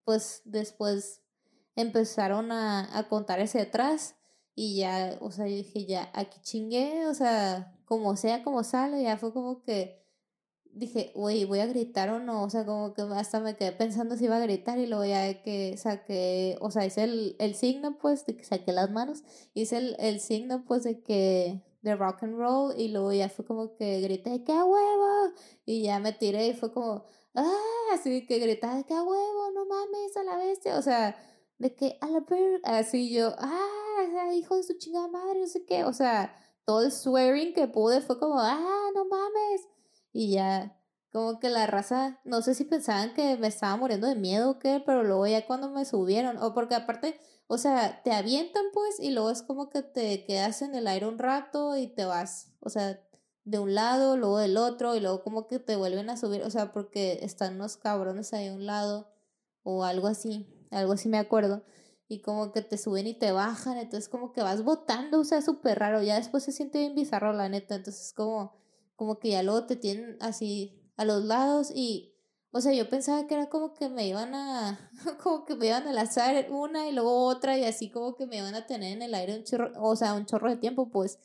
pues 0.03 0.41
después 0.45 1.21
empezaron 1.77 2.51
a, 2.51 2.97
a 2.97 3.07
contar 3.07 3.39
ese 3.39 3.61
atrás 3.61 4.15
y 4.55 4.77
ya, 4.77 5.17
o 5.21 5.31
sea, 5.31 5.47
yo 5.47 5.55
dije, 5.55 5.85
ya, 5.85 6.11
aquí 6.13 6.39
chingué, 6.41 7.07
o 7.07 7.13
sea, 7.13 7.73
como 7.85 8.15
sea, 8.17 8.43
como 8.43 8.63
sale, 8.63 9.03
ya 9.03 9.17
fue 9.17 9.31
como 9.33 9.63
que 9.63 10.03
dije, 10.77 11.11
güey, 11.15 11.45
voy 11.45 11.59
a 11.59 11.65
gritar 11.65 12.09
o 12.09 12.19
no, 12.19 12.43
o 12.43 12.49
sea, 12.49 12.65
como 12.65 12.93
que 12.93 13.01
hasta 13.01 13.39
me 13.39 13.55
quedé 13.55 13.71
pensando 13.71 14.15
si 14.15 14.25
iba 14.25 14.37
a 14.37 14.39
gritar 14.39 14.77
y 14.79 14.87
luego 14.87 15.05
ya 15.05 15.41
que 15.41 15.75
saqué, 15.77 16.57
o 16.61 16.71
sea, 16.71 16.85
hice 16.85 17.03
el, 17.03 17.35
el 17.39 17.55
signo, 17.55 17.97
pues, 17.97 18.25
de 18.25 18.37
que 18.37 18.43
saqué 18.43 18.71
las 18.73 18.91
manos, 18.91 19.23
hice 19.53 19.77
el, 19.77 19.95
el 19.99 20.19
signo, 20.19 20.65
pues, 20.65 20.83
de 20.83 21.01
que, 21.01 21.63
de 21.81 21.95
rock 21.95 22.23
and 22.23 22.37
roll 22.37 22.73
y 22.77 22.89
luego 22.89 23.13
ya 23.13 23.29
fue 23.29 23.45
como 23.45 23.75
que 23.75 24.01
grité, 24.01 24.43
¡qué 24.43 24.53
huevo! 24.53 25.33
Y 25.65 25.83
ya 25.83 25.99
me 25.99 26.13
tiré 26.13 26.47
y 26.47 26.53
fue 26.53 26.71
como, 26.71 27.05
¡ah! 27.35 27.93
Así 27.93 28.25
que 28.27 28.39
gritaba, 28.39 28.83
¡qué 28.83 28.93
huevo! 28.93 29.51
¡No 29.53 29.65
mames 29.65 30.17
a 30.17 30.23
la 30.23 30.37
bestia! 30.37 30.77
O 30.77 30.81
sea, 30.81 31.15
de 31.59 31.75
que 31.75 31.97
a 32.01 32.07
la 32.07 32.19
ver, 32.21 32.61
así 32.63 33.11
yo, 33.11 33.33
ah, 33.37 34.33
hijo 34.33 34.57
de 34.57 34.63
su 34.63 34.73
chingada 34.77 35.07
madre, 35.07 35.39
no 35.39 35.47
sé 35.47 35.65
qué, 35.65 35.83
o 35.83 35.93
sea, 35.93 36.35
todo 36.65 36.83
el 36.83 36.91
swearing 36.91 37.53
que 37.53 37.67
pude 37.67 38.01
fue 38.01 38.19
como, 38.19 38.39
ah, 38.39 38.89
no 38.93 39.05
mames, 39.05 39.67
y 40.13 40.31
ya, 40.31 40.79
como 41.11 41.39
que 41.39 41.49
la 41.49 41.67
raza, 41.67 42.19
no 42.25 42.41
sé 42.41 42.53
si 42.53 42.65
pensaban 42.65 43.13
que 43.13 43.37
me 43.37 43.47
estaba 43.47 43.75
muriendo 43.77 44.07
de 44.07 44.15
miedo 44.15 44.51
o 44.51 44.59
qué, 44.59 44.81
pero 44.85 45.03
luego 45.03 45.25
ya 45.27 45.45
cuando 45.47 45.69
me 45.69 45.85
subieron, 45.85 46.37
o 46.37 46.53
porque 46.53 46.75
aparte, 46.75 47.19
o 47.47 47.57
sea, 47.57 48.01
te 48.03 48.11
avientan 48.11 48.65
pues 48.73 48.99
y 48.99 49.11
luego 49.11 49.31
es 49.31 49.41
como 49.41 49.69
que 49.69 49.81
te 49.81 50.25
quedas 50.25 50.61
en 50.61 50.75
el 50.75 50.87
aire 50.87 51.07
un 51.07 51.17
rato 51.17 51.77
y 51.77 51.87
te 51.87 52.05
vas, 52.05 52.53
o 52.59 52.69
sea, 52.69 53.01
de 53.45 53.59
un 53.59 53.73
lado, 53.75 54.17
luego 54.17 54.39
del 54.39 54.57
otro 54.57 54.95
y 54.95 54.99
luego 54.99 55.23
como 55.23 55.47
que 55.47 55.59
te 55.59 55.77
vuelven 55.77 56.09
a 56.09 56.17
subir, 56.17 56.43
o 56.43 56.49
sea, 56.51 56.73
porque 56.73 57.19
están 57.21 57.55
unos 57.55 57.77
cabrones 57.77 58.33
ahí 58.33 58.49
a 58.49 58.53
un 58.53 58.65
lado 58.65 59.09
o 59.63 59.85
algo 59.85 60.07
así 60.07 60.56
algo 60.71 60.93
así 60.93 61.09
me 61.09 61.17
acuerdo, 61.17 61.63
y 62.07 62.21
como 62.21 62.51
que 62.51 62.61
te 62.61 62.77
suben 62.77 63.07
y 63.07 63.13
te 63.13 63.31
bajan, 63.31 63.77
entonces 63.77 64.09
como 64.09 64.31
que 64.31 64.41
vas 64.41 64.63
botando, 64.63 65.19
o 65.19 65.23
sea, 65.23 65.41
súper 65.41 65.79
raro, 65.79 66.01
ya 66.03 66.15
después 66.15 66.43
se 66.43 66.51
siente 66.51 66.79
bien 66.79 66.95
bizarro, 66.95 67.33
la 67.33 67.49
neta, 67.49 67.75
entonces 67.75 68.13
como, 68.13 68.55
como 68.95 69.19
que 69.19 69.31
ya 69.31 69.43
luego 69.43 69.65
te 69.65 69.75
tienen 69.75 70.17
así 70.21 70.81
a 70.95 71.05
los 71.05 71.25
lados 71.25 71.71
y, 71.75 72.15
o 72.51 72.61
sea, 72.61 72.73
yo 72.73 72.89
pensaba 72.89 73.27
que 73.27 73.35
era 73.35 73.49
como 73.49 73.73
que 73.73 73.89
me 73.89 74.07
iban 74.07 74.33
a, 74.35 74.91
como 75.23 75.45
que 75.45 75.55
me 75.55 75.67
iban 75.67 75.87
a 75.87 75.93
lanzar 75.93 76.47
una 76.49 76.87
y 76.87 76.93
luego 76.93 77.25
otra 77.25 77.57
y 77.57 77.65
así 77.65 77.91
como 77.91 78.15
que 78.15 78.25
me 78.25 78.37
iban 78.37 78.55
a 78.55 78.65
tener 78.65 78.93
en 78.93 79.01
el 79.01 79.13
aire 79.13 79.37
un 79.37 79.43
chorro, 79.43 79.71
o 79.81 79.95
sea, 79.95 80.13
un 80.13 80.25
chorro 80.25 80.49
de 80.49 80.57
tiempo, 80.57 80.89
pues, 80.89 81.19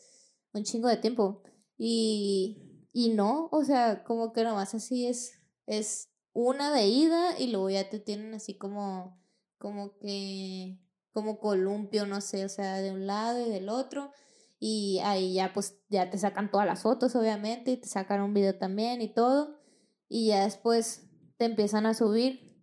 un 0.52 0.64
chingo 0.64 0.88
de 0.88 0.96
tiempo, 0.96 1.42
y, 1.78 2.88
y 2.92 3.10
no, 3.10 3.48
o 3.52 3.64
sea, 3.64 4.02
como 4.04 4.32
que 4.32 4.44
nomás 4.44 4.74
así 4.74 5.06
es, 5.06 5.32
es 5.66 6.10
una 6.32 6.72
de 6.72 6.86
ida 6.86 7.38
y 7.38 7.48
luego 7.48 7.70
ya 7.70 7.88
te 7.88 7.98
tienen 8.00 8.34
así 8.34 8.56
como 8.56 9.21
como 9.62 9.96
que, 10.00 10.80
como 11.12 11.38
columpio, 11.38 12.04
no 12.04 12.20
sé, 12.20 12.44
o 12.44 12.48
sea, 12.48 12.78
de 12.78 12.90
un 12.90 13.06
lado 13.06 13.46
y 13.46 13.48
del 13.48 13.68
otro. 13.68 14.10
Y 14.58 14.98
ahí 15.04 15.34
ya 15.34 15.52
pues 15.52 15.78
ya 15.88 16.10
te 16.10 16.18
sacan 16.18 16.50
todas 16.50 16.66
las 16.66 16.82
fotos, 16.82 17.14
obviamente, 17.14 17.70
y 17.70 17.76
te 17.76 17.86
sacan 17.86 18.22
un 18.22 18.34
video 18.34 18.58
también 18.58 19.00
y 19.00 19.14
todo. 19.14 19.60
Y 20.08 20.28
ya 20.28 20.42
después 20.42 21.08
te 21.36 21.44
empiezan 21.44 21.86
a 21.86 21.94
subir. 21.94 22.60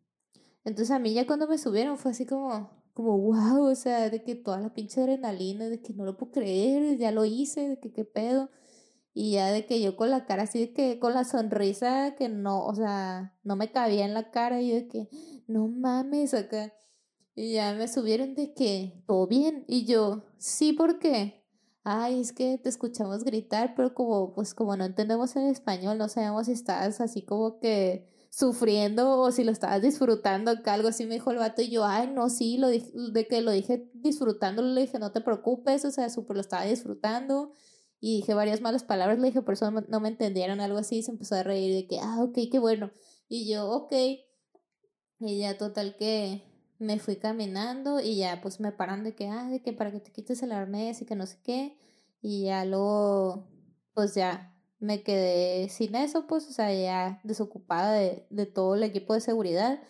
Entonces 0.66 0.92
a 0.92 1.00
mí 1.00 1.14
ya 1.14 1.26
cuando 1.26 1.48
me 1.48 1.58
subieron 1.58 1.98
fue 1.98 2.12
así 2.12 2.26
como, 2.26 2.70
como 2.94 3.18
wow, 3.18 3.70
o 3.72 3.76
sea, 3.76 4.10
de 4.10 4.22
que 4.22 4.36
toda 4.36 4.60
la 4.60 4.74
pinche 4.74 5.00
adrenalina, 5.00 5.70
de 5.70 5.82
que 5.82 5.94
no 5.94 6.04
lo 6.04 6.18
puedo 6.18 6.34
creer, 6.34 6.98
ya 6.98 7.14
lo 7.14 7.24
hice, 7.24 7.70
de 7.70 7.80
que 7.80 7.94
qué 7.94 8.04
pedo. 8.04 8.50
Y 9.14 9.32
ya 9.34 9.52
de 9.52 9.66
que 9.66 9.82
yo 9.82 9.96
con 9.96 10.12
la 10.12 10.26
cara 10.26 10.44
así, 10.44 10.60
de 10.60 10.74
que 10.74 11.00
con 11.00 11.14
la 11.14 11.24
sonrisa 11.24 12.16
que 12.18 12.28
no, 12.28 12.66
o 12.66 12.76
sea, 12.76 13.40
no 13.44 13.56
me 13.56 13.72
cabía 13.72 14.06
en 14.06 14.14
la 14.14 14.32
cara, 14.32 14.62
y 14.62 14.70
yo 14.70 14.76
de 14.76 14.88
que, 14.90 15.10
no 15.48 15.70
mames, 15.70 16.34
acá. 16.34 16.74
Y 17.42 17.54
ya 17.54 17.74
me 17.74 17.88
subieron 17.88 18.36
de 18.36 18.54
que, 18.54 19.02
¿todo 19.08 19.26
bien? 19.26 19.64
Y 19.66 19.86
yo, 19.86 20.26
sí, 20.38 20.74
¿por 20.74 21.00
qué? 21.00 21.46
Ay, 21.86 22.20
es 22.20 22.34
que 22.34 22.58
te 22.58 22.68
escuchamos 22.68 23.24
gritar, 23.24 23.76
pero 23.78 23.94
como, 23.94 24.34
pues 24.34 24.54
como 24.54 24.76
no 24.76 24.84
entendemos 24.84 25.38
el 25.38 25.48
español, 25.48 25.98
no 25.98 26.10
sabemos 26.10 26.48
si 26.48 26.52
estás 26.52 27.00
así 27.00 27.22
como 27.22 27.62
que 27.62 28.10
sufriendo 28.30 29.22
o 29.22 29.32
si 29.32 29.46
lo 29.46 29.54
estabas 29.54 29.82
disfrutando, 29.82 30.62
que 30.62 30.70
algo 30.70 30.90
así 30.90 31.06
me 31.06 31.14
dijo 31.14 31.32
el 31.32 31.38
vato 31.38 31.62
y 31.62 31.70
yo, 31.70 31.86
ay, 31.86 32.12
no, 32.14 32.30
sí, 32.30 32.58
lo 32.58 32.68
dije, 32.68 32.92
de 32.94 33.26
que 33.26 33.40
lo 33.40 33.52
dije 33.52 33.90
disfrutando, 33.94 34.62
le 34.62 34.82
dije, 34.82 35.00
no 35.00 35.14
te 35.14 35.22
preocupes, 35.22 35.86
o 35.86 35.92
sea, 35.92 36.10
súper 36.10 36.36
lo 36.36 36.42
estaba 36.42 36.66
disfrutando 36.66 37.54
y 38.02 38.18
dije 38.18 38.34
varias 38.34 38.60
malas 38.60 38.84
palabras, 38.84 39.18
le 39.18 39.28
dije, 39.28 39.42
por 39.44 39.54
eso 39.54 39.72
no 39.72 40.00
me 40.02 40.10
entendieron, 40.10 40.60
algo 40.60 40.80
así, 40.80 40.98
y 40.98 41.04
se 41.04 41.12
empezó 41.12 41.36
a 41.36 41.44
reír 41.44 41.74
de 41.74 41.88
que, 41.88 42.00
ah, 42.02 42.22
ok, 42.22 42.38
qué 42.52 42.60
bueno, 42.60 42.92
y 43.30 43.50
yo, 43.50 43.70
ok, 43.70 43.94
y 45.22 45.40
ya 45.40 45.58
total 45.58 45.96
que 45.98 46.49
me 46.80 46.98
fui 47.00 47.18
caminando 47.18 48.00
y 48.00 48.18
ya 48.18 48.42
pues 48.42 48.60
me 48.60 48.72
paran 48.72 49.04
de 49.04 49.14
que, 49.14 49.28
ah, 49.28 49.50
de 49.50 49.62
que 49.62 49.74
para 49.74 49.92
que 49.92 50.00
te 50.00 50.12
quites 50.12 50.42
el 50.44 50.54
arnés 50.54 51.02
y 51.02 51.06
que 51.06 51.16
no 51.16 51.26
sé 51.26 51.38
qué. 51.44 51.78
Y 52.22 52.46
ya 52.46 52.66
luego, 52.66 53.48
pues 53.94 54.16
ya 54.16 54.56
me 54.80 55.04
quedé 55.04 55.70
sin 55.70 55.96
eso, 55.96 56.26
pues, 56.28 56.48
o 56.48 56.54
sea, 56.54 56.74
ya 56.74 57.20
desocupada 57.24 57.94
de, 57.94 58.26
de 58.30 58.46
todo 58.46 58.76
el 58.76 58.84
equipo 58.84 59.14
de 59.14 59.22
seguridad. 59.22 59.82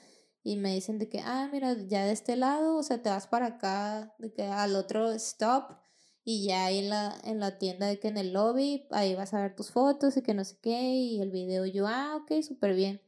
Y 0.44 0.56
me 0.58 0.74
dicen 0.74 1.00
de 1.00 1.10
que, 1.10 1.20
ah, 1.20 1.50
mira, 1.52 1.76
ya 1.88 2.06
de 2.06 2.12
este 2.12 2.36
lado, 2.36 2.78
o 2.78 2.84
sea, 2.84 3.02
te 3.02 3.10
vas 3.10 3.28
para 3.28 3.48
acá, 3.48 4.16
de 4.20 4.34
que 4.34 4.44
al 4.44 4.76
otro 4.76 5.12
stop. 5.14 5.78
Y 6.24 6.46
ya 6.48 6.66
ahí 6.66 6.80
en 6.80 6.90
la, 6.90 7.16
en 7.24 7.40
la 7.40 7.58
tienda 7.58 7.88
de 7.88 8.00
que 8.00 8.08
en 8.08 8.18
el 8.18 8.34
lobby, 8.34 8.88
ahí 8.92 9.16
vas 9.16 9.34
a 9.34 9.42
ver 9.42 9.56
tus 9.56 9.72
fotos 9.72 10.18
y 10.18 10.22
que 10.24 10.34
no 10.34 10.44
sé 10.44 10.58
qué. 10.62 10.82
Y 10.82 11.22
el 11.22 11.32
video 11.32 11.66
yo, 11.66 11.88
ah, 11.88 12.16
ok, 12.18 12.42
súper 12.42 12.76
bien. 12.76 13.02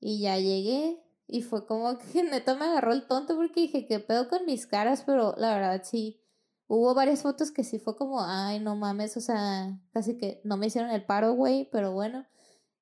Y 0.00 0.20
ya 0.20 0.38
llegué 0.38 1.05
y 1.28 1.42
fue 1.42 1.66
como 1.66 1.98
que 1.98 2.22
neta 2.24 2.54
me 2.54 2.66
agarró 2.66 2.92
el 2.92 3.06
tonto 3.06 3.36
porque 3.36 3.62
dije, 3.62 3.86
¿qué 3.86 4.00
pedo 4.00 4.28
con 4.28 4.46
mis 4.46 4.66
caras? 4.66 5.02
Pero 5.06 5.34
la 5.36 5.54
verdad 5.54 5.82
sí, 5.84 6.20
hubo 6.68 6.94
varias 6.94 7.22
fotos 7.22 7.50
que 7.50 7.64
sí 7.64 7.78
fue 7.78 7.96
como, 7.96 8.22
ay, 8.22 8.60
no 8.60 8.76
mames, 8.76 9.16
o 9.16 9.20
sea, 9.20 9.80
casi 9.92 10.16
que 10.18 10.40
no 10.44 10.56
me 10.56 10.66
hicieron 10.66 10.90
el 10.90 11.04
paro, 11.04 11.32
güey, 11.34 11.68
pero 11.70 11.92
bueno. 11.92 12.26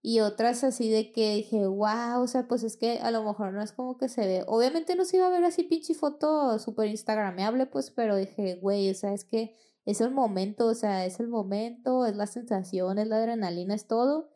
Y 0.02 0.20
otras 0.20 0.64
así 0.64 0.90
de 0.90 1.12
que 1.12 1.37
dije, 1.37 1.66
wow, 1.66 2.20
o 2.22 2.26
sea, 2.26 2.46
pues 2.46 2.62
es 2.62 2.76
que 2.76 2.98
a 2.98 3.11
lo 3.11 3.24
mejor 3.24 3.54
no 3.54 3.62
es 3.62 3.72
como 3.72 3.96
que 3.96 4.11
se 4.11 4.26
ve. 4.26 4.44
Obviamente 4.46 4.96
no 4.96 5.07
se 5.07 5.16
iba 5.16 5.26
a 5.26 5.30
ver 5.30 5.44
así 5.44 5.62
pinche 5.62 5.94
foto 5.94 6.59
súper 6.59 6.88
instagrameable, 6.88 7.64
pues, 7.66 7.90
pero 7.90 8.16
dije, 8.16 8.57
güey, 8.57 8.90
o 8.90 8.94
sea, 8.94 9.14
es 9.14 9.24
que 9.24 9.57
es 9.87 10.02
el 10.02 10.11
momento, 10.11 10.66
o 10.66 10.74
sea, 10.74 11.07
es 11.07 11.20
el 11.20 11.28
momento, 11.28 12.04
es 12.04 12.16
la 12.16 12.26
sensación, 12.26 12.98
es 12.98 13.09
la 13.09 13.16
adrenalina, 13.16 13.74
es 13.74 13.87
todo. 13.87 14.28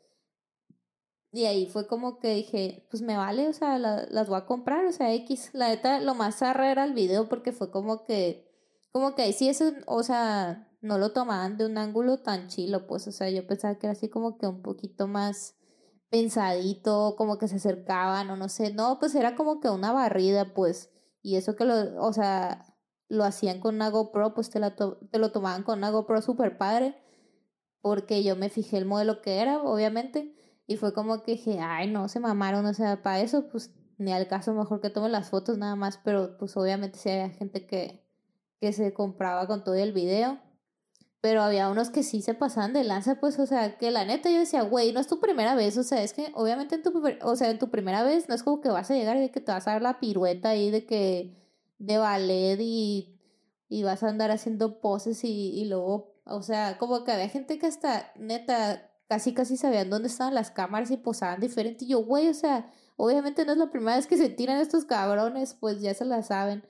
Y 1.30 1.44
ahí 1.44 1.66
fue 1.66 1.86
como 1.86 2.18
que 2.18 2.34
dije, 2.34 2.86
pues 2.90 3.02
me 3.02 3.16
vale, 3.16 3.48
o 3.48 3.52
sea, 3.52 3.78
las 3.78 4.28
voy 4.28 4.38
a 4.38 4.46
comprar, 4.46 4.86
o 4.86 4.92
sea, 4.92 5.12
X. 5.14 5.50
La 5.52 5.68
neta, 5.68 6.00
lo 6.00 6.14
más 6.14 6.38
zarra 6.38 6.70
era 6.70 6.84
el 6.84 6.94
video 6.94 7.28
porque 7.28 7.52
fue 7.52 7.70
como 7.70 8.04
que, 8.04 8.48
como 8.92 9.14
que 9.14 9.22
ahí 9.22 9.32
sí 9.34 9.48
eso, 9.48 9.72
o 9.86 10.02
sea, 10.02 10.68
no 10.80 10.96
lo 10.98 11.12
tomaban 11.12 11.58
de 11.58 11.66
un 11.66 11.76
ángulo 11.76 12.18
tan 12.18 12.48
chilo, 12.48 12.86
pues, 12.86 13.06
o 13.08 13.12
sea, 13.12 13.28
yo 13.30 13.46
pensaba 13.46 13.78
que 13.78 13.86
era 13.86 13.92
así 13.92 14.08
como 14.08 14.38
que 14.38 14.46
un 14.46 14.62
poquito 14.62 15.06
más 15.06 15.54
pensadito, 16.10 17.14
como 17.18 17.38
que 17.38 17.48
se 17.48 17.56
acercaban 17.56 18.30
o 18.30 18.36
no 18.36 18.48
sé, 18.48 18.72
no, 18.72 18.98
pues 18.98 19.14
era 19.14 19.36
como 19.36 19.60
que 19.60 19.68
una 19.68 19.92
barrida, 19.92 20.54
pues, 20.54 20.90
y 21.22 21.36
eso 21.36 21.56
que 21.56 21.64
lo, 21.66 22.02
o 22.02 22.12
sea, 22.14 22.64
lo 23.08 23.24
hacían 23.24 23.60
con 23.60 23.74
una 23.76 23.90
GoPro, 23.90 24.34
pues 24.34 24.50
te, 24.50 24.60
la 24.60 24.74
te 24.76 25.18
lo 25.18 25.32
tomaban 25.32 25.62
con 25.62 25.78
una 25.78 25.90
GoPro 25.90 26.22
super 26.22 26.56
padre, 26.56 26.96
porque 27.82 28.22
yo 28.24 28.36
me 28.36 28.48
fijé 28.50 28.78
el 28.78 28.86
modelo 28.86 29.20
que 29.22 29.40
era, 29.40 29.62
obviamente 29.62 30.34
y 30.68 30.76
fue 30.76 30.92
como 30.92 31.22
que 31.22 31.32
dije, 31.32 31.58
ay, 31.60 31.90
no, 31.90 32.08
se 32.08 32.20
mamaron, 32.20 32.66
o 32.66 32.74
sea, 32.74 33.02
para 33.02 33.20
eso, 33.20 33.48
pues 33.48 33.72
ni 33.96 34.12
al 34.12 34.28
caso 34.28 34.52
mejor 34.52 34.82
que 34.82 34.90
tome 34.90 35.08
las 35.08 35.30
fotos 35.30 35.56
nada 35.56 35.74
más, 35.76 35.98
pero 36.04 36.36
pues 36.36 36.56
obviamente 36.58 36.98
sí 36.98 37.08
había 37.08 37.30
gente 37.30 37.66
que, 37.66 38.04
que 38.60 38.74
se 38.74 38.92
compraba 38.92 39.46
con 39.46 39.64
todo 39.64 39.74
el 39.74 39.94
video. 39.94 40.38
Pero 41.22 41.42
había 41.42 41.70
unos 41.70 41.88
que 41.90 42.02
sí 42.02 42.20
se 42.22 42.34
pasaban 42.34 42.74
de 42.74 42.84
lanza, 42.84 43.18
pues, 43.18 43.38
o 43.40 43.46
sea, 43.46 43.78
que 43.78 43.90
la 43.90 44.04
neta 44.04 44.30
yo 44.30 44.38
decía, 44.38 44.62
güey, 44.62 44.92
no 44.92 45.00
es 45.00 45.08
tu 45.08 45.20
primera 45.20 45.54
vez, 45.56 45.76
o 45.78 45.82
sea, 45.82 46.02
es 46.02 46.12
que 46.12 46.30
obviamente 46.34 46.76
en 46.76 46.82
tu, 46.82 47.02
o 47.22 47.34
sea, 47.34 47.50
en 47.50 47.58
tu 47.58 47.70
primera 47.70 48.04
vez 48.04 48.28
no 48.28 48.34
es 48.34 48.42
como 48.42 48.60
que 48.60 48.68
vas 48.68 48.90
a 48.90 48.94
llegar 48.94 49.16
y 49.16 49.20
de 49.20 49.30
que 49.32 49.40
te 49.40 49.50
vas 49.50 49.66
a 49.66 49.72
dar 49.72 49.82
la 49.82 49.98
pirueta 50.00 50.50
ahí 50.50 50.70
de 50.70 50.84
que, 50.86 51.34
de 51.78 51.98
ballet 51.98 52.58
y, 52.60 53.18
y 53.68 53.82
vas 53.84 54.02
a 54.02 54.08
andar 54.10 54.30
haciendo 54.30 54.80
poses 54.80 55.24
y, 55.24 55.58
y 55.58 55.64
luego, 55.64 56.14
o 56.24 56.42
sea, 56.42 56.76
como 56.78 57.04
que 57.04 57.12
había 57.12 57.28
gente 57.30 57.58
que 57.58 57.66
hasta, 57.66 58.12
neta, 58.16 58.87
casi 59.08 59.32
casi 59.32 59.56
sabían 59.56 59.90
dónde 59.90 60.08
estaban 60.08 60.34
las 60.34 60.50
cámaras 60.50 60.90
y 60.90 60.98
posaban 60.98 61.40
diferente. 61.40 61.84
Y 61.84 61.88
yo, 61.88 62.04
güey, 62.04 62.28
o 62.28 62.34
sea, 62.34 62.70
obviamente 62.96 63.44
no 63.44 63.52
es 63.52 63.58
la 63.58 63.70
primera 63.70 63.96
vez 63.96 64.06
que 64.06 64.16
se 64.16 64.28
tiran 64.28 64.60
estos 64.60 64.84
cabrones, 64.84 65.54
pues 65.54 65.80
ya 65.80 65.94
se 65.94 66.04
la 66.04 66.22
saben. 66.22 66.62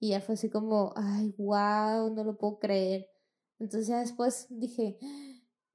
Y 0.00 0.10
ya 0.10 0.20
fue 0.20 0.34
así 0.34 0.50
como, 0.50 0.92
ay, 0.96 1.34
wow, 1.38 2.12
no 2.14 2.24
lo 2.24 2.36
puedo 2.36 2.58
creer. 2.58 3.08
Entonces 3.58 3.86
ya 3.86 4.00
después 4.00 4.46
dije, 4.50 4.98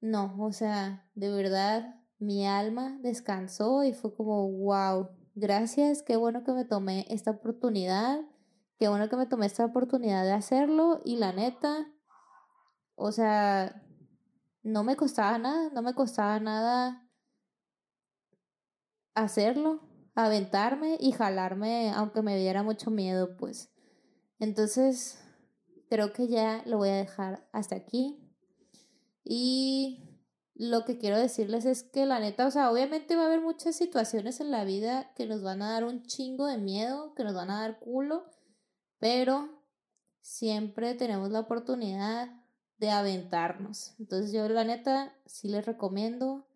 no, 0.00 0.36
o 0.38 0.52
sea, 0.52 1.08
de 1.14 1.30
verdad, 1.30 2.00
mi 2.18 2.46
alma 2.46 2.98
descansó 3.02 3.84
y 3.84 3.92
fue 3.92 4.14
como, 4.14 4.50
wow, 4.50 5.08
gracias, 5.34 6.02
qué 6.02 6.16
bueno 6.16 6.44
que 6.44 6.52
me 6.52 6.64
tomé 6.64 7.06
esta 7.08 7.30
oportunidad, 7.30 8.20
qué 8.78 8.88
bueno 8.88 9.08
que 9.08 9.16
me 9.16 9.26
tomé 9.26 9.46
esta 9.46 9.64
oportunidad 9.64 10.24
de 10.24 10.32
hacerlo 10.32 11.00
y 11.04 11.16
la 11.16 11.32
neta, 11.32 11.90
o 12.94 13.12
sea, 13.12 13.82
no 14.62 14.84
me 14.84 14.96
costaba 14.96 15.38
nada, 15.38 15.70
no 15.70 15.82
me 15.82 15.94
costaba 15.94 16.38
nada 16.40 17.06
hacerlo, 19.14 19.80
aventarme 20.14 20.96
y 21.00 21.12
jalarme, 21.12 21.90
aunque 21.90 22.22
me 22.22 22.36
diera 22.36 22.62
mucho 22.62 22.90
miedo, 22.90 23.36
pues. 23.36 23.70
Entonces, 24.38 25.18
creo 25.88 26.12
que 26.12 26.28
ya 26.28 26.62
lo 26.66 26.78
voy 26.78 26.90
a 26.90 26.96
dejar 26.96 27.46
hasta 27.52 27.76
aquí. 27.76 28.18
Y 29.24 30.10
lo 30.54 30.84
que 30.84 30.98
quiero 30.98 31.18
decirles 31.18 31.64
es 31.64 31.82
que 31.82 32.06
la 32.06 32.20
neta, 32.20 32.46
o 32.46 32.50
sea, 32.50 32.70
obviamente 32.70 33.16
va 33.16 33.22
a 33.22 33.26
haber 33.26 33.40
muchas 33.40 33.76
situaciones 33.76 34.40
en 34.40 34.50
la 34.50 34.64
vida 34.64 35.12
que 35.14 35.26
nos 35.26 35.42
van 35.42 35.62
a 35.62 35.72
dar 35.72 35.84
un 35.84 36.04
chingo 36.04 36.46
de 36.46 36.58
miedo, 36.58 37.14
que 37.14 37.24
nos 37.24 37.34
van 37.34 37.50
a 37.50 37.60
dar 37.60 37.78
culo, 37.78 38.26
pero 38.98 39.62
siempre 40.20 40.94
tenemos 40.94 41.30
la 41.30 41.40
oportunidad 41.40 42.39
de 42.80 42.90
aventarnos. 42.90 43.94
Entonces 43.98 44.32
yo 44.32 44.48
la 44.48 44.64
neta 44.64 45.14
sí 45.26 45.48
les 45.48 45.64
recomiendo 45.66 46.46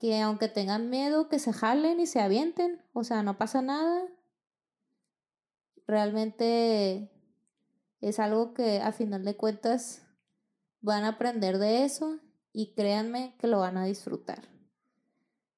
que 0.00 0.20
aunque 0.20 0.48
tengan 0.48 0.90
miedo, 0.90 1.28
que 1.28 1.38
se 1.38 1.52
jalen 1.52 2.00
y 2.00 2.06
se 2.06 2.20
avienten, 2.20 2.82
o 2.92 3.04
sea, 3.04 3.22
no 3.22 3.38
pasa 3.38 3.62
nada. 3.62 4.02
Realmente 5.86 7.08
es 8.00 8.18
algo 8.18 8.52
que 8.52 8.80
a 8.80 8.90
final 8.90 9.24
de 9.24 9.36
cuentas 9.36 10.02
van 10.80 11.04
a 11.04 11.10
aprender 11.10 11.58
de 11.58 11.84
eso 11.84 12.18
y 12.52 12.74
créanme 12.74 13.36
que 13.38 13.46
lo 13.46 13.60
van 13.60 13.76
a 13.76 13.84
disfrutar. 13.84 14.42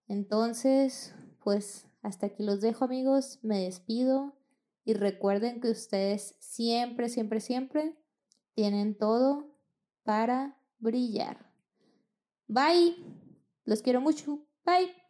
Entonces, 0.09 1.15
pues 1.43 1.87
hasta 2.03 2.27
aquí 2.27 2.43
los 2.43 2.61
dejo 2.61 2.85
amigos, 2.85 3.39
me 3.41 3.61
despido 3.61 4.37
y 4.85 4.93
recuerden 4.93 5.63
que 5.63 5.71
ustedes 5.71 6.37
siempre, 6.39 7.09
siempre, 7.09 7.41
siempre 7.41 7.97
tienen 8.55 8.99
todo 8.99 9.54
para 10.05 10.57
brillar. 10.79 11.51
Bye. 12.47 12.97
Los 13.65 13.83
quiero 13.83 14.01
mucho. 14.01 14.47
Bye. 14.65 15.04